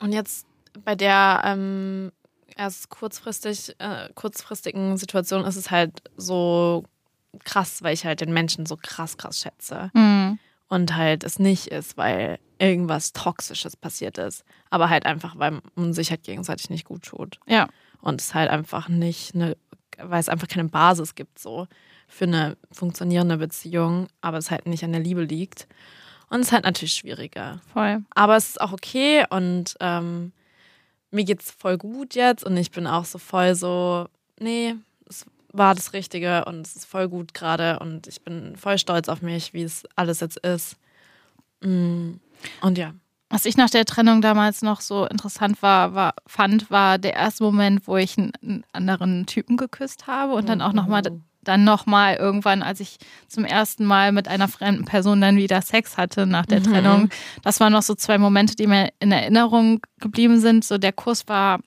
[0.00, 0.46] und jetzt
[0.84, 2.12] bei der ähm,
[2.56, 6.84] erst kurzfristig, äh, kurzfristigen Situation ist es halt so
[7.44, 9.90] krass, weil ich halt den Menschen so krass, krass schätze.
[9.94, 10.38] Mhm.
[10.68, 15.92] Und halt es nicht ist, weil irgendwas Toxisches passiert ist, aber halt einfach, weil man
[15.92, 17.38] sich halt gegenseitig nicht gut tut.
[17.46, 17.68] Ja.
[18.00, 19.56] Und es halt einfach nicht eine,
[19.98, 21.66] weil es einfach keine Basis gibt so
[22.08, 25.66] für eine funktionierende Beziehung, aber es halt nicht an der Liebe liegt.
[26.30, 27.60] Und es ist halt natürlich schwieriger.
[27.72, 28.02] Voll.
[28.14, 30.32] Aber es ist auch okay und ähm,
[31.10, 34.08] mir geht's voll gut jetzt und ich bin auch so voll so,
[34.40, 34.74] nee,
[35.56, 39.22] war das Richtige und es ist voll gut gerade und ich bin voll stolz auf
[39.22, 40.76] mich, wie es alles jetzt ist.
[41.60, 42.14] Mm,
[42.60, 42.92] Und ja.
[43.30, 47.42] Was ich nach der Trennung damals noch so interessant war, war fand, war der erste
[47.42, 51.02] Moment, wo ich einen, anderen Typen geküsst habe und dann auch noch mal
[51.42, 52.96] dann noch mal irgendwann, als ich
[53.28, 56.64] zum ersten Mal mit einer fremden Person dann wieder Sex hatte nach der Mhm.
[56.64, 57.08] Trennung.
[57.42, 60.64] Das waren noch so zwei Momente, die mir in Erinnerung geblieben sind.
[60.64, 61.60] So der Kuss war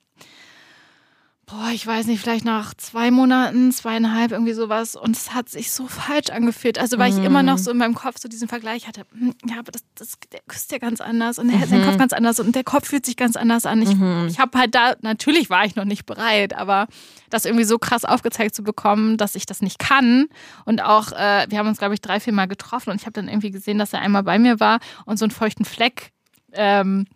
[1.50, 4.96] boah, ich weiß nicht, vielleicht nach zwei Monaten, zweieinhalb, irgendwie sowas.
[4.96, 6.78] Und es hat sich so falsch angefühlt.
[6.78, 9.04] Also, weil ich immer noch so in meinem Kopf so diesen Vergleich hatte.
[9.18, 11.96] hm, Ja, aber das, das, der küsst ja ganz anders und der hat seinen Kopf
[11.96, 13.80] ganz anders und der Kopf fühlt sich ganz anders an.
[13.82, 13.90] Ich,
[14.28, 16.86] ich habe halt da, natürlich war ich noch nicht bereit, aber
[17.30, 20.26] das irgendwie so krass aufgezeigt zu bekommen, dass ich das nicht kann.
[20.66, 23.14] Und auch, äh, wir haben uns, glaube ich, drei, vier Mal getroffen und ich habe
[23.14, 26.12] dann irgendwie gesehen, dass er einmal bei mir war und so einen feuchten Fleck
[26.52, 27.06] ähm,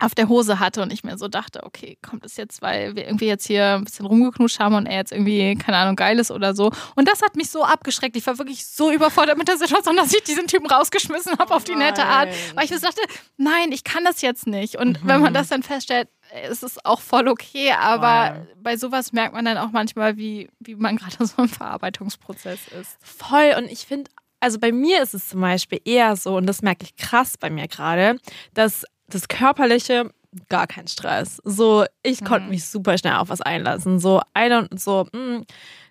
[0.00, 3.06] auf der Hose hatte und ich mir so dachte, okay, kommt es jetzt, weil wir
[3.06, 6.30] irgendwie jetzt hier ein bisschen rumgeknutscht haben und er jetzt irgendwie, keine Ahnung, geil ist
[6.30, 6.72] oder so.
[6.96, 8.16] Und das hat mich so abgeschreckt.
[8.16, 11.64] Ich war wirklich so überfordert mit der Situation, dass ich diesen Typen rausgeschmissen habe auf
[11.64, 12.28] die nette Art.
[12.54, 13.02] Weil ich mir so dachte,
[13.36, 14.76] nein, ich kann das jetzt nicht.
[14.76, 16.08] Und wenn man das dann feststellt,
[16.50, 18.48] ist es auch voll okay, aber Voll.
[18.62, 22.96] bei sowas merkt man dann auch manchmal, wie, wie man gerade so im Verarbeitungsprozess ist.
[23.00, 23.54] Voll.
[23.58, 24.10] Und ich finde,
[24.40, 27.50] also bei mir ist es zum Beispiel eher so, und das merke ich krass bei
[27.50, 28.18] mir gerade,
[28.54, 30.10] dass das Körperliche
[30.48, 31.40] gar kein Stress.
[31.44, 33.98] So, ich konnte mich super schnell auf was einlassen.
[33.98, 35.42] So, I don't, so, mm,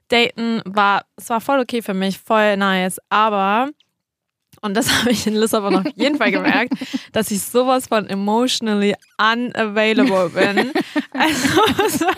[0.07, 3.69] daten war, es war voll okay für mich, voll nice, aber
[4.61, 6.73] und das habe ich in Lissabon auf jeden Fall gemerkt,
[7.11, 10.71] dass ich sowas von emotionally unavailable bin.
[11.11, 12.15] Also, es war-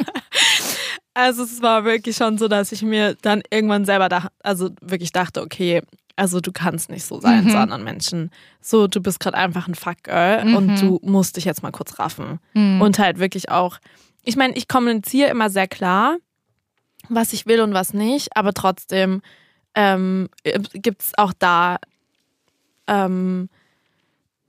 [1.13, 5.11] also es war wirklich schon so, dass ich mir dann irgendwann selber da, also wirklich
[5.11, 5.81] dachte, okay,
[6.15, 8.31] also du kannst nicht so sein zu anderen Menschen.
[8.59, 12.39] So, du bist gerade einfach ein Fuckgirl und du musst dich jetzt mal kurz raffen.
[12.81, 13.77] Und halt wirklich auch,
[14.23, 16.17] ich meine, ich kommuniziere immer sehr klar,
[17.09, 19.21] was ich will und was nicht, aber trotzdem
[19.73, 20.29] ähm,
[20.73, 21.77] gibt es auch da
[22.87, 23.49] ähm,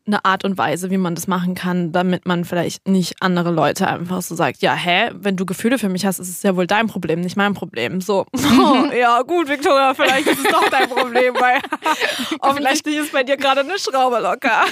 [0.07, 3.87] eine Art und Weise, wie man das machen kann, damit man vielleicht nicht andere Leute
[3.87, 6.67] einfach so sagt, ja, hä, wenn du Gefühle für mich hast, ist es ja wohl
[6.67, 8.01] dein Problem, nicht mein Problem.
[8.01, 11.61] So, oh, ja gut, Victoria, vielleicht ist es doch dein Problem, weil
[12.41, 14.63] offensichtlich ist bei dir gerade eine Schraube locker.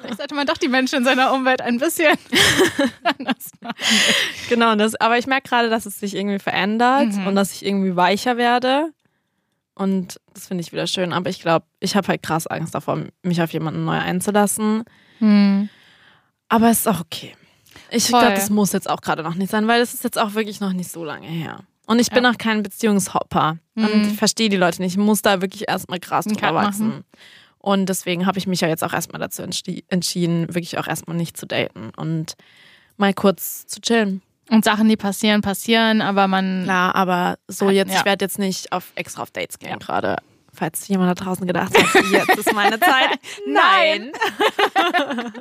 [0.00, 2.16] Vielleicht sollte man doch die Menschen in seiner Umwelt ein bisschen
[3.02, 3.76] anders machen.
[4.48, 7.96] Genau, das, aber ich merke gerade, dass es sich irgendwie verändert und dass ich irgendwie
[7.96, 8.92] weicher werde.
[9.76, 11.12] Und das finde ich wieder schön.
[11.12, 14.82] Aber ich glaube, ich habe halt krass Angst davor, mich auf jemanden neu einzulassen.
[16.48, 17.34] Aber es ist auch okay.
[17.90, 20.34] Ich glaube, das muss jetzt auch gerade noch nicht sein, weil es ist jetzt auch
[20.34, 21.60] wirklich noch nicht so lange her.
[21.86, 23.58] Und ich bin auch kein Beziehungshopper.
[23.76, 24.92] Und ich verstehe die Leute nicht.
[24.92, 26.88] Ich muss da wirklich erstmal krass drüber wachsen.
[26.88, 27.04] machen.
[27.58, 31.16] Und deswegen habe ich mich ja jetzt auch erstmal dazu entschi- entschieden, wirklich auch erstmal
[31.16, 32.34] nicht zu daten und
[32.96, 34.22] mal kurz zu chillen.
[34.50, 36.62] Und Sachen, die passieren, passieren, aber man.
[36.64, 37.98] Klar, aber so jetzt, Ja.
[38.00, 40.16] ich werde jetzt nicht auf extra auf Dates gehen gerade.
[40.54, 43.18] Falls jemand da draußen gedacht hat, jetzt ist meine Zeit.
[43.46, 44.12] Nein.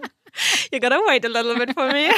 [0.70, 2.10] You gotta wait a little bit for me.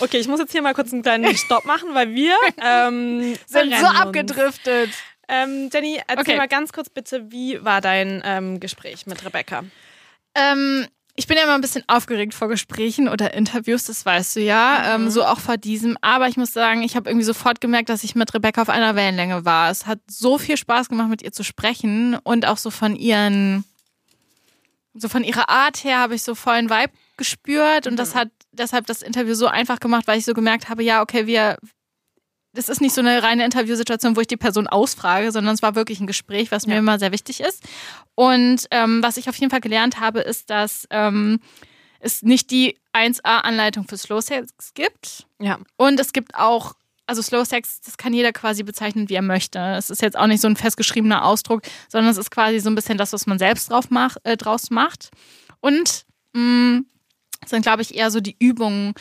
[0.00, 3.74] okay, ich muss jetzt hier mal kurz einen kleinen Stopp machen, weil wir ähm, sind
[3.74, 4.90] so abgedriftet.
[5.28, 6.36] Ähm, Jenny, erzähl Okay.
[6.36, 9.64] mal ganz kurz bitte, wie war dein ähm, Gespräch mit Rebecca?
[10.34, 10.86] Ähm,
[11.18, 14.94] ich bin ja immer ein bisschen aufgeregt vor Gesprächen oder Interviews, das weißt du ja.
[14.94, 15.98] Ähm, so auch vor diesem.
[16.00, 18.94] Aber ich muss sagen, ich habe irgendwie sofort gemerkt, dass ich mit Rebecca auf einer
[18.94, 19.68] Wellenlänge war.
[19.68, 23.64] Es hat so viel Spaß gemacht, mit ihr zu sprechen und auch so von ihren,
[24.94, 28.86] so von ihrer Art her habe ich so vollen Vibe gespürt und das hat deshalb
[28.86, 31.58] das Interview so einfach gemacht, weil ich so gemerkt habe, ja, okay, wir,
[32.54, 35.74] das ist nicht so eine reine Interviewsituation, wo ich die Person ausfrage, sondern es war
[35.74, 36.78] wirklich ein Gespräch, was mir Ja.
[36.78, 37.62] immer sehr wichtig ist.
[38.14, 41.40] Und ähm, was ich auf jeden Fall gelernt habe, ist, dass ähm,
[42.00, 45.26] es nicht die 1A-Anleitung für Slow Sex gibt.
[45.40, 45.58] Ja.
[45.76, 46.74] Und es gibt auch,
[47.06, 49.58] also Slow Sex, das kann jeder quasi bezeichnen, wie er möchte.
[49.76, 52.74] Es ist jetzt auch nicht so ein festgeschriebener Ausdruck, sondern es ist quasi so ein
[52.74, 55.10] bisschen das, was man selbst drauf mach, äh, draus macht.
[55.60, 56.80] Und mh,
[57.44, 58.94] es sind, glaube ich, eher so die Übungen,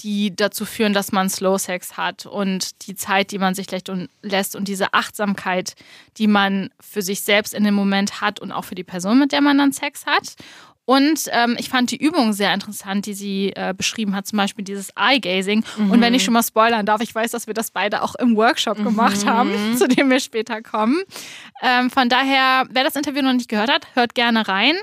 [0.00, 3.88] die dazu führen, dass man Slow Sex hat und die Zeit, die man sich lässt
[3.88, 5.74] und, lässt und diese Achtsamkeit,
[6.16, 9.32] die man für sich selbst in dem Moment hat und auch für die Person, mit
[9.32, 10.34] der man dann Sex hat.
[10.84, 14.64] Und ähm, ich fand die Übung sehr interessant, die sie äh, beschrieben hat, zum Beispiel
[14.64, 15.62] dieses Eye-Gazing.
[15.90, 18.36] Und wenn ich schon mal spoilern darf, ich weiß, dass wir das beide auch im
[18.36, 21.02] Workshop gemacht haben, zu dem wir später kommen.
[21.62, 24.76] Ähm, von daher, wer das Interview noch nicht gehört hat, hört gerne rein.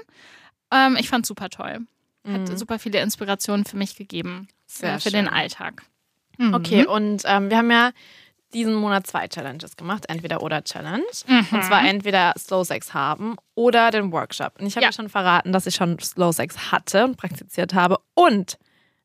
[0.71, 1.79] Ähm, ich fand super toll.
[2.27, 5.33] Hat super viele Inspirationen für mich gegeben Sehr äh, für den schön.
[5.33, 5.83] Alltag.
[6.53, 7.91] Okay, und ähm, wir haben ja
[8.53, 11.03] diesen Monat zwei Challenges gemacht, entweder oder Challenge.
[11.51, 14.59] Und zwar entweder Slow Sex haben oder den Workshop.
[14.59, 14.91] Und ich habe Ja.
[14.91, 18.57] schon verraten, dass ich schon Slow Sex hatte und praktiziert habe und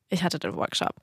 [0.09, 0.93] ich hatte den Workshop.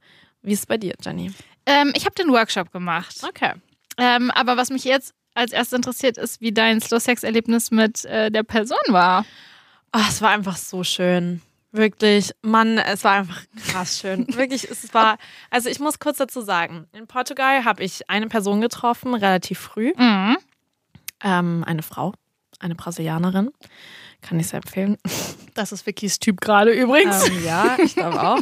[0.43, 1.33] Wie ist es bei dir, Jenny?
[1.67, 3.17] Ähm, ich habe den Workshop gemacht.
[3.27, 3.53] Okay.
[3.97, 8.43] Ähm, aber was mich jetzt als erstes interessiert, ist, wie dein Slow-Sex-Erlebnis mit äh, der
[8.43, 9.25] Person war.
[9.95, 11.41] Oh, es war einfach so schön.
[11.71, 14.27] Wirklich, Mann, es war einfach krass schön.
[14.37, 15.19] Wirklich, es war,
[15.51, 19.93] also ich muss kurz dazu sagen, in Portugal habe ich eine Person getroffen, relativ früh.
[19.97, 20.39] Mhm.
[21.23, 22.15] Ähm, eine Frau,
[22.59, 23.51] eine Brasilianerin.
[24.23, 24.97] Kann ich sehr empfehlen.
[25.55, 27.27] Das ist Vickys Typ gerade übrigens.
[27.27, 28.39] Ähm, ja, ich glaube auch.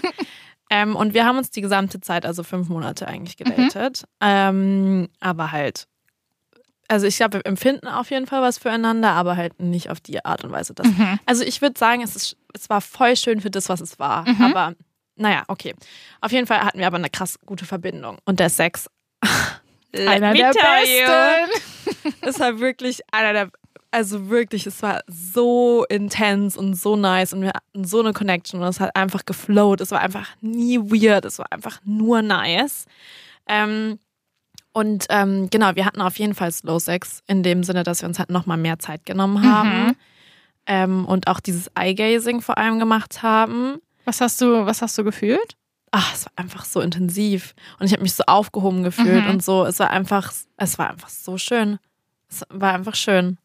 [0.68, 4.04] Ähm, und wir haben uns die gesamte Zeit, also fünf Monate eigentlich gedatet.
[4.20, 5.86] Ähm, aber halt,
[6.88, 10.24] also ich glaube, wir empfinden auf jeden Fall was füreinander, aber halt nicht auf die
[10.24, 10.74] Art und Weise.
[10.74, 11.18] Dass, Mhm.
[11.26, 14.28] Also ich würde sagen, es, ist, es war voll schön für das, was es war.
[14.28, 14.42] Mhm.
[14.42, 14.74] Aber
[15.16, 15.74] naja, okay.
[16.20, 18.18] Auf jeden Fall hatten wir aber eine krass gute Verbindung.
[18.24, 18.88] Und der Sex.
[19.94, 22.12] Einer der besten.
[22.20, 23.50] Es war wirklich einer der,
[23.90, 28.60] also wirklich, es war so intens und so nice und wir hatten so eine Connection
[28.60, 29.80] und es hat einfach geflowt.
[29.80, 32.86] Es war einfach nie weird, es war einfach nur nice.
[33.48, 33.98] Ähm,
[34.76, 38.08] und ähm, genau, wir hatten auf jeden Fall Slow Sex in dem Sinne, dass wir
[38.08, 39.86] uns halt nochmal mehr Zeit genommen haben.
[39.86, 39.96] Mhm.
[40.66, 43.78] Ähm, und auch dieses Eye-Gazing vor allem gemacht haben.
[44.04, 45.56] Was hast du, was hast du gefühlt?
[45.92, 47.54] Ach, es war einfach so intensiv.
[47.78, 49.30] Und ich habe mich so aufgehoben gefühlt Mhm.
[49.30, 49.64] und so.
[49.64, 51.78] Es war einfach, es war einfach so schön.
[52.28, 53.38] Es war einfach schön.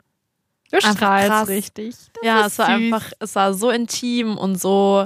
[0.72, 1.48] Du Einfach strahlst krass.
[1.50, 1.96] richtig.
[2.16, 2.76] Das ja, es war süß.
[2.76, 5.06] einfach, es war so intim und so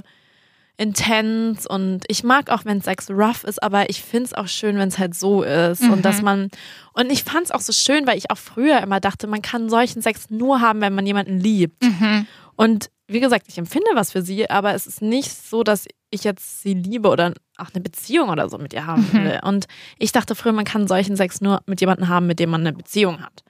[0.77, 4.77] intens und ich mag auch, wenn Sex rough ist, aber ich finde es auch schön,
[4.77, 5.91] wenn es halt so ist Mhm.
[5.91, 6.49] und dass man
[6.93, 9.69] und ich fand es auch so schön, weil ich auch früher immer dachte, man kann
[9.69, 11.83] solchen Sex nur haben, wenn man jemanden liebt.
[11.83, 12.27] Mhm.
[12.55, 16.23] Und wie gesagt, ich empfinde was für sie, aber es ist nicht so, dass ich
[16.23, 19.23] jetzt sie liebe oder auch eine Beziehung oder so mit ihr haben Mhm.
[19.25, 19.39] will.
[19.43, 19.65] Und
[19.99, 22.73] ich dachte früher, man kann solchen Sex nur mit jemandem haben, mit dem man eine
[22.73, 23.43] Beziehung hat.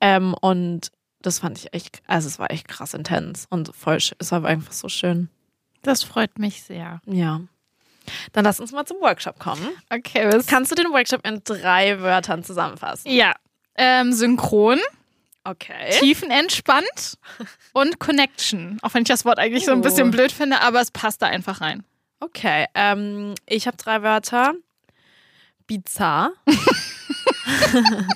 [0.00, 4.32] Ähm, und das fand ich echt, also es war echt krass intens und voll, es
[4.32, 5.28] war einfach so schön.
[5.84, 7.00] Das freut mich sehr.
[7.06, 7.40] Ja.
[8.32, 9.66] Dann lass uns mal zum Workshop kommen.
[9.90, 13.10] Okay, was Kannst du den Workshop in drei Wörtern zusammenfassen?
[13.10, 13.34] Ja.
[13.76, 14.78] Ähm, synchron,
[15.44, 15.90] Okay.
[16.00, 17.18] tiefenentspannt
[17.72, 18.78] und Connection.
[18.82, 19.82] Auch wenn ich das Wort eigentlich so ein Oh.
[19.82, 21.84] bisschen blöd finde, aber es passt da einfach rein.
[22.20, 22.66] Okay.
[22.74, 24.54] Ähm, ich habe drei Wörter.
[25.66, 26.32] Bizarr.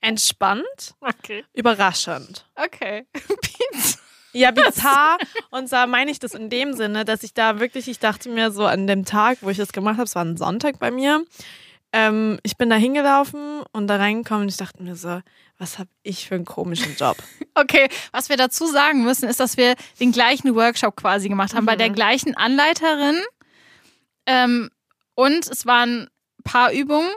[0.00, 0.94] Entspannt.
[1.00, 1.44] Okay.
[1.52, 2.46] Überraschend.
[2.56, 3.06] Okay.
[3.12, 3.98] Pizza.
[4.32, 5.18] Ja, bizarr.
[5.50, 8.50] Und zwar meine ich das in dem Sinne, dass ich da wirklich, ich dachte mir
[8.50, 11.24] so an dem Tag, wo ich das gemacht habe, es war ein Sonntag bei mir.
[11.92, 15.20] Ähm, ich bin da hingelaufen und da reingekommen und ich dachte mir so,
[15.58, 17.16] was habe ich für einen komischen Job?
[17.54, 21.66] Okay, was wir dazu sagen müssen, ist, dass wir den gleichen Workshop quasi gemacht haben,
[21.66, 23.20] bei der gleichen Anleiterin.
[24.24, 24.70] Ähm,
[25.14, 27.10] und es waren ein paar Übungen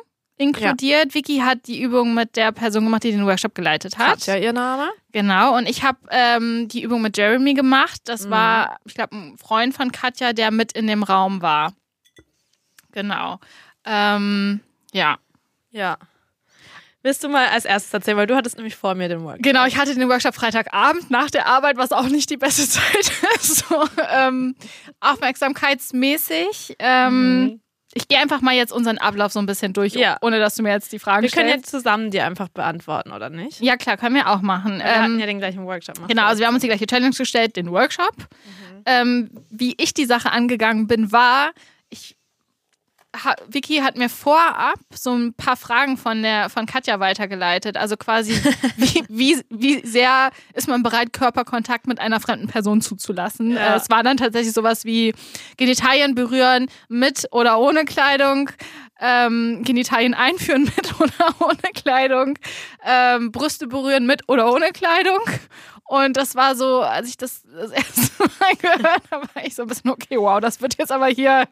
[0.44, 1.14] inkludiert.
[1.14, 4.20] Vicky hat die Übung mit der Person gemacht, die den Workshop geleitet hat.
[4.20, 4.90] Katja, ihr Name?
[5.12, 8.02] Genau, und ich habe ähm, die Übung mit Jeremy gemacht.
[8.06, 8.30] Das Mhm.
[8.32, 11.74] war, ich glaube, ein Freund von Katja, der mit in dem Raum war.
[12.92, 13.40] Genau.
[13.86, 14.60] Ähm,
[14.92, 15.18] ja.
[15.72, 15.98] Ja.
[17.02, 19.44] Willst du mal als erstes erzählen, weil du hattest nämlich vor mir den Workshop.
[19.44, 23.12] Genau, ich hatte den Workshop Freitagabend nach der Arbeit, was auch nicht die beste Zeit
[23.36, 23.68] ist.
[23.68, 24.56] So, ähm,
[25.02, 26.76] aufmerksamkeitsmäßig.
[26.80, 27.60] Ähm, Mhm.
[27.96, 30.18] Ich gehe einfach mal jetzt unseren Ablauf so ein bisschen durch, Ja.
[30.22, 31.66] ohne dass du mir jetzt die Fragen Wir können stellst.
[31.66, 33.60] jetzt zusammen die einfach beantworten, oder nicht?
[33.62, 34.80] ja, klar, können wir auch machen.
[34.80, 36.08] Wir hatten Ähm, ja den gleichen Workshop.
[36.08, 38.16] Genau, also wir haben uns die gleiche Challenge gestellt, den Workshop.
[38.86, 41.52] Ähm, wie ich die Sache angegangen bin, war,
[41.90, 42.16] ich
[43.13, 47.78] ha, Vicky hat mir vorab so ein paar Fragen von der von Katja weitergeleitet.
[47.78, 48.34] Also quasi,
[48.78, 53.52] wie, wie, wie sehr ist man bereit, Körperkontakt mit einer fremden Person zuzulassen?
[53.52, 53.73] Ja.
[53.73, 55.13] Äh, es war dann tatsächlich sowas wie
[55.58, 58.49] Genitalien berühren mit oder ohne Kleidung.
[59.06, 62.38] Ähm, Genitalien einführen mit oder ohne Kleidung,
[62.86, 65.19] ähm, Brüste berühren mit oder ohne Kleidung.
[65.86, 69.63] Und das war so, als ich das das erste Mal gehört habe, war ich so
[69.63, 71.48] ein bisschen, okay, wow, das wird jetzt aber hier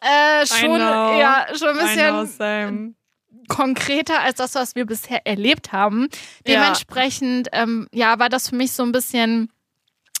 [0.00, 2.94] äh, schon, ja, schon ein bisschen
[3.48, 6.08] konkreter als das, was wir bisher erlebt haben.
[6.46, 6.60] Ja.
[6.60, 9.50] Dementsprechend, ähm, ja, war das für mich so ein bisschen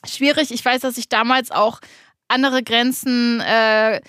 [0.04, 0.50] schwierig.
[0.50, 1.80] Ich weiß, dass ich damals auch
[2.28, 4.00] andere Grenzen äh,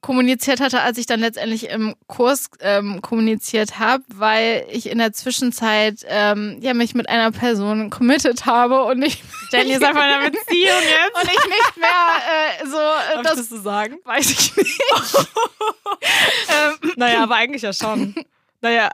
[0.00, 5.12] kommuniziert hatte, als ich dann letztendlich im Kurs ähm, kommuniziert habe, weil ich in der
[5.12, 10.12] Zwischenzeit ähm, ja mich mit einer Person committed habe und ich Jenny ist einfach in
[10.12, 11.16] einer Beziehung jetzt.
[11.22, 13.98] und ich nicht mehr äh, so äh, das das so sagen?
[14.04, 14.80] weiß ich nicht.
[16.48, 18.14] ähm, Naja, aber eigentlich ja schon.
[18.60, 18.90] Naja,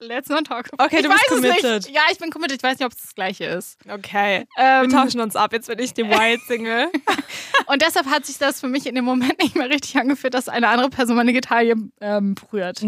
[0.00, 1.82] let's not talk about Okay, ich du bist weiß es committed.
[1.86, 1.94] Nicht.
[1.96, 2.56] Ja, ich bin committed.
[2.58, 3.78] Ich weiß nicht, ob es das gleiche ist.
[3.88, 4.46] okay.
[4.58, 5.52] Ähm, Wir tauschen uns ab.
[5.52, 6.88] Jetzt bin ich die Wild Single.
[7.66, 10.48] Und deshalb hat sich das für mich in dem Moment nicht mehr richtig angefühlt, dass
[10.48, 12.82] eine andere Person meine Gitarre ähm, berührt.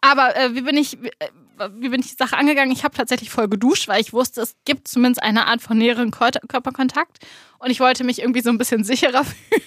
[0.00, 2.72] Aber äh, wie bin ich, wie, äh, wie bin ich die Sache angegangen?
[2.72, 6.10] Ich habe tatsächlich voll geduscht, weil ich wusste, es gibt zumindest eine Art von näheren
[6.10, 7.18] Kör Körperkontakt.
[7.58, 9.62] Und ich wollte mich irgendwie so ein bisschen sicherer fühlen.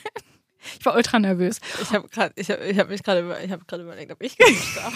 [0.79, 1.59] Ich war ultra nervös.
[1.81, 4.37] Ich habe ich habe, ich habe mich gerade, ich gerade überlegt, ob ich
[4.81, 4.95] habe.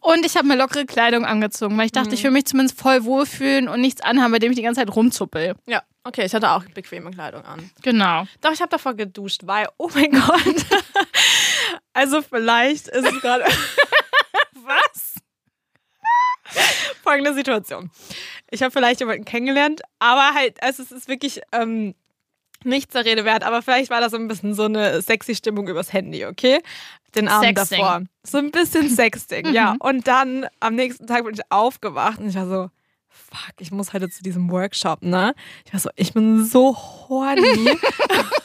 [0.00, 3.04] Und ich habe mir lockere Kleidung angezogen, weil ich dachte, ich will mich zumindest voll
[3.04, 5.54] wohlfühlen und nichts anhaben, bei dem ich die ganze Zeit rumzuppel.
[5.66, 7.70] Ja, okay, ich hatte auch bequeme Kleidung an.
[7.82, 8.26] Genau.
[8.40, 10.66] Doch, ich habe davor geduscht, weil, oh mein Gott.
[11.92, 13.44] Also vielleicht ist es gerade.
[14.54, 15.14] Was?
[17.02, 17.90] Folgende Situation.
[18.50, 21.94] Ich habe vielleicht jemanden kennengelernt, aber halt, also es ist wirklich, ähm,
[22.64, 25.68] Nicht zur Rede wert, aber vielleicht war das so ein bisschen so eine sexy Stimmung
[25.68, 26.60] übers Handy, okay?
[27.14, 27.78] Den Abend Sexting.
[27.78, 28.02] davor.
[28.24, 29.74] So ein bisschen Sexting, ja.
[29.74, 29.80] Mhm.
[29.80, 32.70] Und dann am nächsten Tag bin ich aufgewacht und ich war so,
[33.08, 35.34] fuck, ich muss heute zu diesem Workshop, ne?
[35.64, 37.78] Ich war so, ich bin so horny.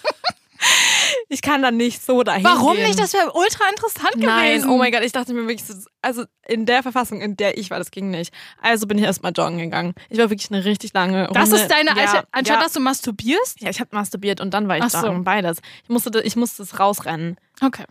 [1.31, 2.87] ich kann da nicht so dahin Warum gehen.
[2.87, 2.99] nicht?
[2.99, 4.69] Das wäre ultra interessant Nein, gewesen.
[4.69, 7.69] oh mein Gott, ich dachte mir wirklich, so, also in der Verfassung, in der ich
[7.69, 8.33] war, das ging nicht.
[8.59, 9.93] Also bin ich erstmal joggen gegangen.
[10.09, 11.39] Ich war wirklich eine richtig lange Runde.
[11.39, 12.63] Das ist deine ja, alte, anstatt ja.
[12.63, 13.61] dass du masturbierst?
[13.61, 15.05] Ja, ich habe masturbiert und dann war ich Ach so.
[15.05, 15.59] joggen, beides.
[15.83, 17.37] Ich musste, ich musste es rausrennen.
[17.61, 17.85] Okay.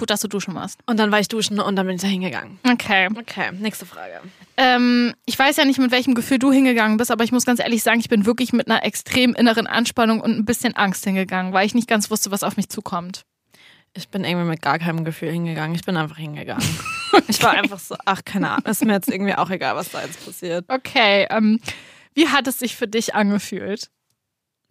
[0.00, 0.80] Gut, dass du duschen warst.
[0.86, 2.58] Und dann war ich duschen und dann bin ich da hingegangen.
[2.66, 3.06] Okay.
[3.18, 4.22] Okay, nächste Frage.
[4.56, 7.60] Ähm, ich weiß ja nicht, mit welchem Gefühl du hingegangen bist, aber ich muss ganz
[7.60, 11.52] ehrlich sagen, ich bin wirklich mit einer extrem inneren Anspannung und ein bisschen Angst hingegangen,
[11.52, 13.26] weil ich nicht ganz wusste, was auf mich zukommt.
[13.92, 15.74] Ich bin irgendwie mit gar keinem Gefühl hingegangen.
[15.74, 16.66] Ich bin einfach hingegangen.
[17.28, 18.64] Ich war einfach so, ach, keine Ahnung.
[18.66, 20.64] Ist mir jetzt irgendwie auch egal, was da jetzt passiert.
[20.68, 21.60] Okay, ähm,
[22.14, 23.90] wie hat es sich für dich angefühlt?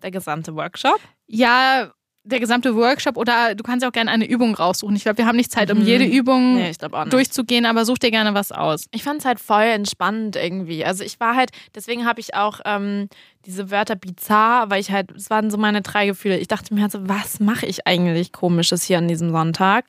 [0.01, 0.99] Der gesamte Workshop?
[1.27, 1.91] Ja,
[2.23, 4.95] der gesamte Workshop oder du kannst ja auch gerne eine Übung raussuchen.
[4.95, 5.85] Ich glaube, wir haben nicht Zeit, um Mhm.
[5.85, 6.71] jede Übung Nee,
[7.09, 8.85] durchzugehen, aber such dir gerne was aus.
[8.91, 10.83] Ich fand es halt voll entspannend irgendwie.
[10.85, 13.07] Also ich war halt, deswegen habe ich auch ähm,
[13.45, 16.37] diese Wörter bizarr, weil ich halt, es waren so meine drei Gefühle.
[16.37, 19.85] Ich dachte mir halt so, was mache ich eigentlich komisches hier an diesem Sonntag?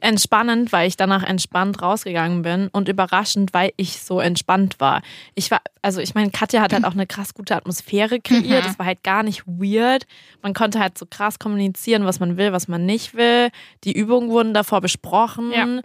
[0.00, 5.02] Entspannend, weil ich danach entspannt rausgegangen bin und überraschend, weil ich so entspannt war.
[5.34, 8.64] Ich war, also ich meine, Katja hat halt auch eine krass gute Atmosphäre kreiert.
[8.64, 8.70] Mhm.
[8.70, 10.06] Es war halt gar nicht weird.
[10.42, 13.48] Man konnte halt so krass kommunizieren, was man will, was man nicht will.
[13.84, 15.52] Die Übungen wurden davor besprochen.
[15.52, 15.80] Ja.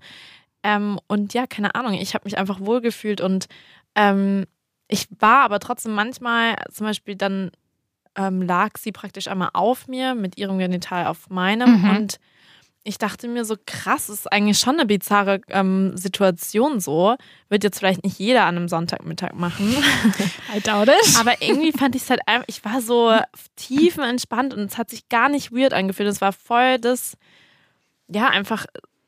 [0.64, 3.48] Ähm, und ja, keine Ahnung, ich habe mich einfach wohlgefühlt und
[3.96, 4.46] ähm,
[4.88, 7.52] ich war aber trotzdem manchmal, zum Beispiel dann
[8.16, 11.90] ähm, lag sie praktisch einmal auf mir mit ihrem Genital auf meinem Mhm.
[11.90, 12.20] und
[12.86, 17.16] ich dachte mir so, krass, ist eigentlich schon eine bizarre ähm, Situation so.
[17.48, 19.74] Wird jetzt vielleicht nicht jeder an einem Sonntagmittag machen.
[20.56, 21.18] I doubt it.
[21.20, 23.16] Aber irgendwie fand ich es halt einfach, ich war so
[23.56, 26.10] tiefenentspannt und es hat sich gar nicht weird angefühlt.
[26.10, 27.16] Es war voll das,
[28.10, 28.66] ja, einfach,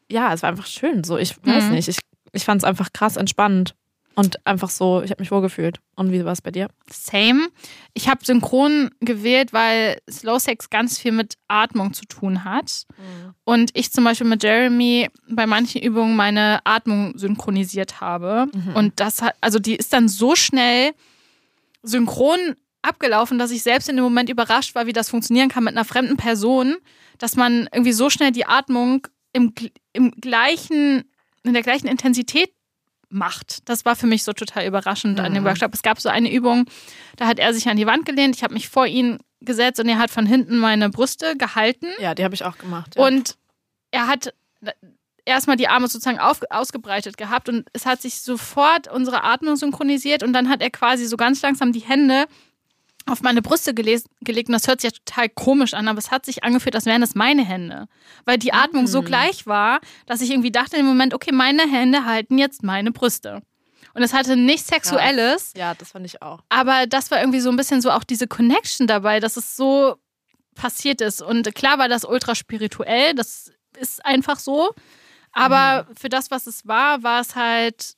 [0.10, 1.04] ja, es war einfach schön.
[1.04, 1.72] So, ich weiß Mhm.
[1.72, 1.88] nicht.
[1.90, 2.00] Ich,
[2.32, 3.76] ich fand es einfach krass entspannend.
[4.16, 5.80] Und einfach so, ich habe mich wohlgefühlt.
[5.96, 6.70] Und wie war es bei dir?
[6.90, 7.50] Same.
[7.94, 12.86] Ich habe synchron gewählt, weil Slow Sex ganz viel mit Atmung zu tun hat.
[13.44, 18.48] Und ich zum Beispiel mit Jeremy bei manchen Übungen meine Atmung synchronisiert habe.
[18.74, 20.94] Und das hat, also die ist dann so schnell
[21.84, 25.76] synchron abgelaufen, dass ich selbst in dem Moment überrascht war, wie das funktionieren kann mit
[25.76, 26.76] einer fremden Person,
[27.18, 29.54] dass man irgendwie so schnell die Atmung im,
[29.94, 31.04] im gleichen,
[31.44, 32.52] in der gleichen Intensität
[33.10, 33.68] macht.
[33.70, 35.48] Das war für mich so total überraschend an dem Mhm.
[35.48, 35.74] Workshop.
[35.74, 36.66] Es gab so eine Übung,
[37.18, 39.88] da hat er sich an die Wand gelehnt, ich habe mich vor ihn gesetzt und
[39.90, 42.96] er hat von hinten meine Brüste gehalten Ja, die habe ich auch gemacht.
[42.96, 43.04] Ja.
[43.06, 43.36] und
[43.92, 44.34] er hat
[45.26, 50.24] erstmal die Arme sozusagen auf, ausgebreitet gehabt und es hat sich sofort unsere Atmung synchronisiert
[50.24, 52.26] und dann hat er quasi so ganz langsam die Hände
[53.08, 56.26] auf meine Brüste gelegt und das hört sich ja total komisch an, aber es hat
[56.26, 57.88] sich angefühlt, als wären es meine Hände,
[58.26, 59.06] weil die Atmung so Mhm.
[59.06, 63.42] gleich war, dass ich irgendwie dachte im Moment, okay, meine Hände halten jetzt meine Brüste.
[63.94, 66.42] Und es hatte nichts Sexuelles, ja, das fand ich auch.
[66.50, 69.96] aber das war irgendwie so ein bisschen so auch diese Connection dabei, dass es so
[70.56, 71.22] passiert ist.
[71.22, 74.74] Und klar war das ultra spirituell, das ist einfach so.
[75.32, 77.94] Aber für das, was es war, war es halt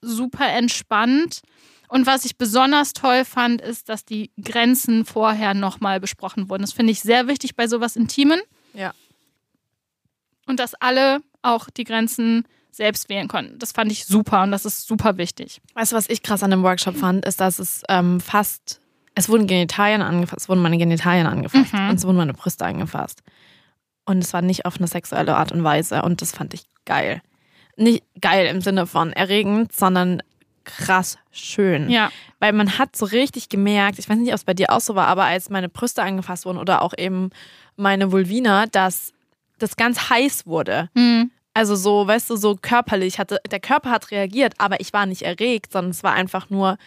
[0.00, 1.40] super entspannt.
[1.88, 6.62] Und was ich besonders toll fand, ist, dass die Grenzen vorher nochmal besprochen wurden.
[6.62, 8.40] Das finde ich sehr wichtig bei sowas Intimen.
[8.74, 8.92] Ja.
[10.46, 13.58] Und dass alle auch die Grenzen selbst wählen konnten.
[13.58, 15.60] Das fand ich super und das ist super wichtig.
[15.74, 18.80] Weißt du, was ich krass an dem Workshop fand, ist, dass es ähm, fast,
[19.14, 21.88] es wurden Genitalien angefasst, es wurden meine Genitalien angefasst Mhm.
[21.90, 23.22] und es wurden meine Brüste angefasst.
[24.04, 27.20] Und es war nicht auf eine sexuelle Art und Weise und das fand ich geil.
[27.76, 30.22] Nicht geil im Sinne von erregend, sondern
[30.68, 31.90] krass schön.
[31.90, 32.10] Ja.
[32.38, 34.94] Weil man hat so richtig gemerkt, ich weiß nicht, ob es bei dir auch so
[34.94, 37.30] war, aber als meine Brüste angefasst wurden oder auch eben
[37.76, 39.12] meine Vulvina, dass
[39.58, 40.88] das ganz heiß wurde.
[40.94, 41.30] Mhm.
[41.54, 45.22] Also so, weißt du, so körperlich hatte, der Körper hat reagiert, aber ich war nicht
[45.22, 46.78] erregt, sondern es war einfach nur,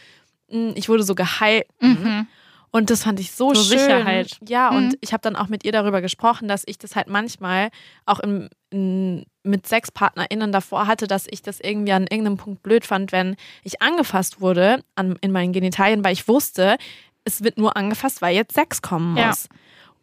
[0.49, 1.67] mh, ich wurde so gehalten.
[1.81, 2.27] Mhm.
[2.73, 3.79] Und das fand ich so, So schön.
[3.79, 4.37] Sicherheit.
[4.47, 4.77] Ja, Mhm.
[4.77, 7.69] und ich habe dann auch mit ihr darüber gesprochen, dass ich das halt manchmal
[8.05, 12.86] auch in, in, mit SexpartnerInnen davor hatte, dass ich das irgendwie an irgendeinem Punkt blöd
[12.86, 16.78] fand, wenn ich angefasst wurde an, in meinen Genitalien, weil ich wusste,
[17.24, 19.28] es wird nur angefasst, weil jetzt Sex kommen Ja.
[19.30, 19.47] muss.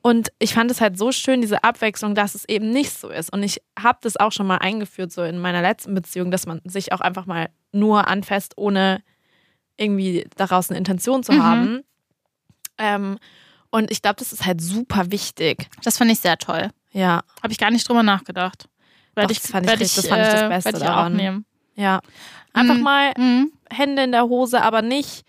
[0.00, 3.32] Und ich fand es halt so schön, diese Abwechslung, dass es eben nicht so ist.
[3.32, 6.60] Und ich habe das auch schon mal eingeführt, so in meiner letzten Beziehung, dass man
[6.64, 9.02] sich auch einfach mal nur anfasst, ohne
[9.76, 11.42] irgendwie daraus eine Intention zu Mhm.
[11.42, 11.80] haben.
[12.78, 13.18] Ähm,
[13.70, 15.68] und ich glaube, das ist halt super wichtig.
[15.82, 16.70] Das fand ich sehr toll.
[16.92, 18.68] Ja, Habe ich gar nicht drüber nachgedacht.
[19.26, 21.12] Doch, ich, das fand ich richtig- das fand ich das Beste werd ich daran.
[21.12, 21.44] auch nehmen.
[21.74, 22.00] ja.
[22.54, 22.82] Einfach Mhm.
[22.82, 23.52] mal Mhm.
[23.70, 25.24] Hände in der Hose, aber nicht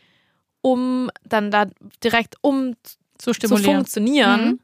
[0.62, 1.66] um dann da
[2.04, 2.74] direkt um
[3.18, 4.60] zu zu funktionieren, Mhm.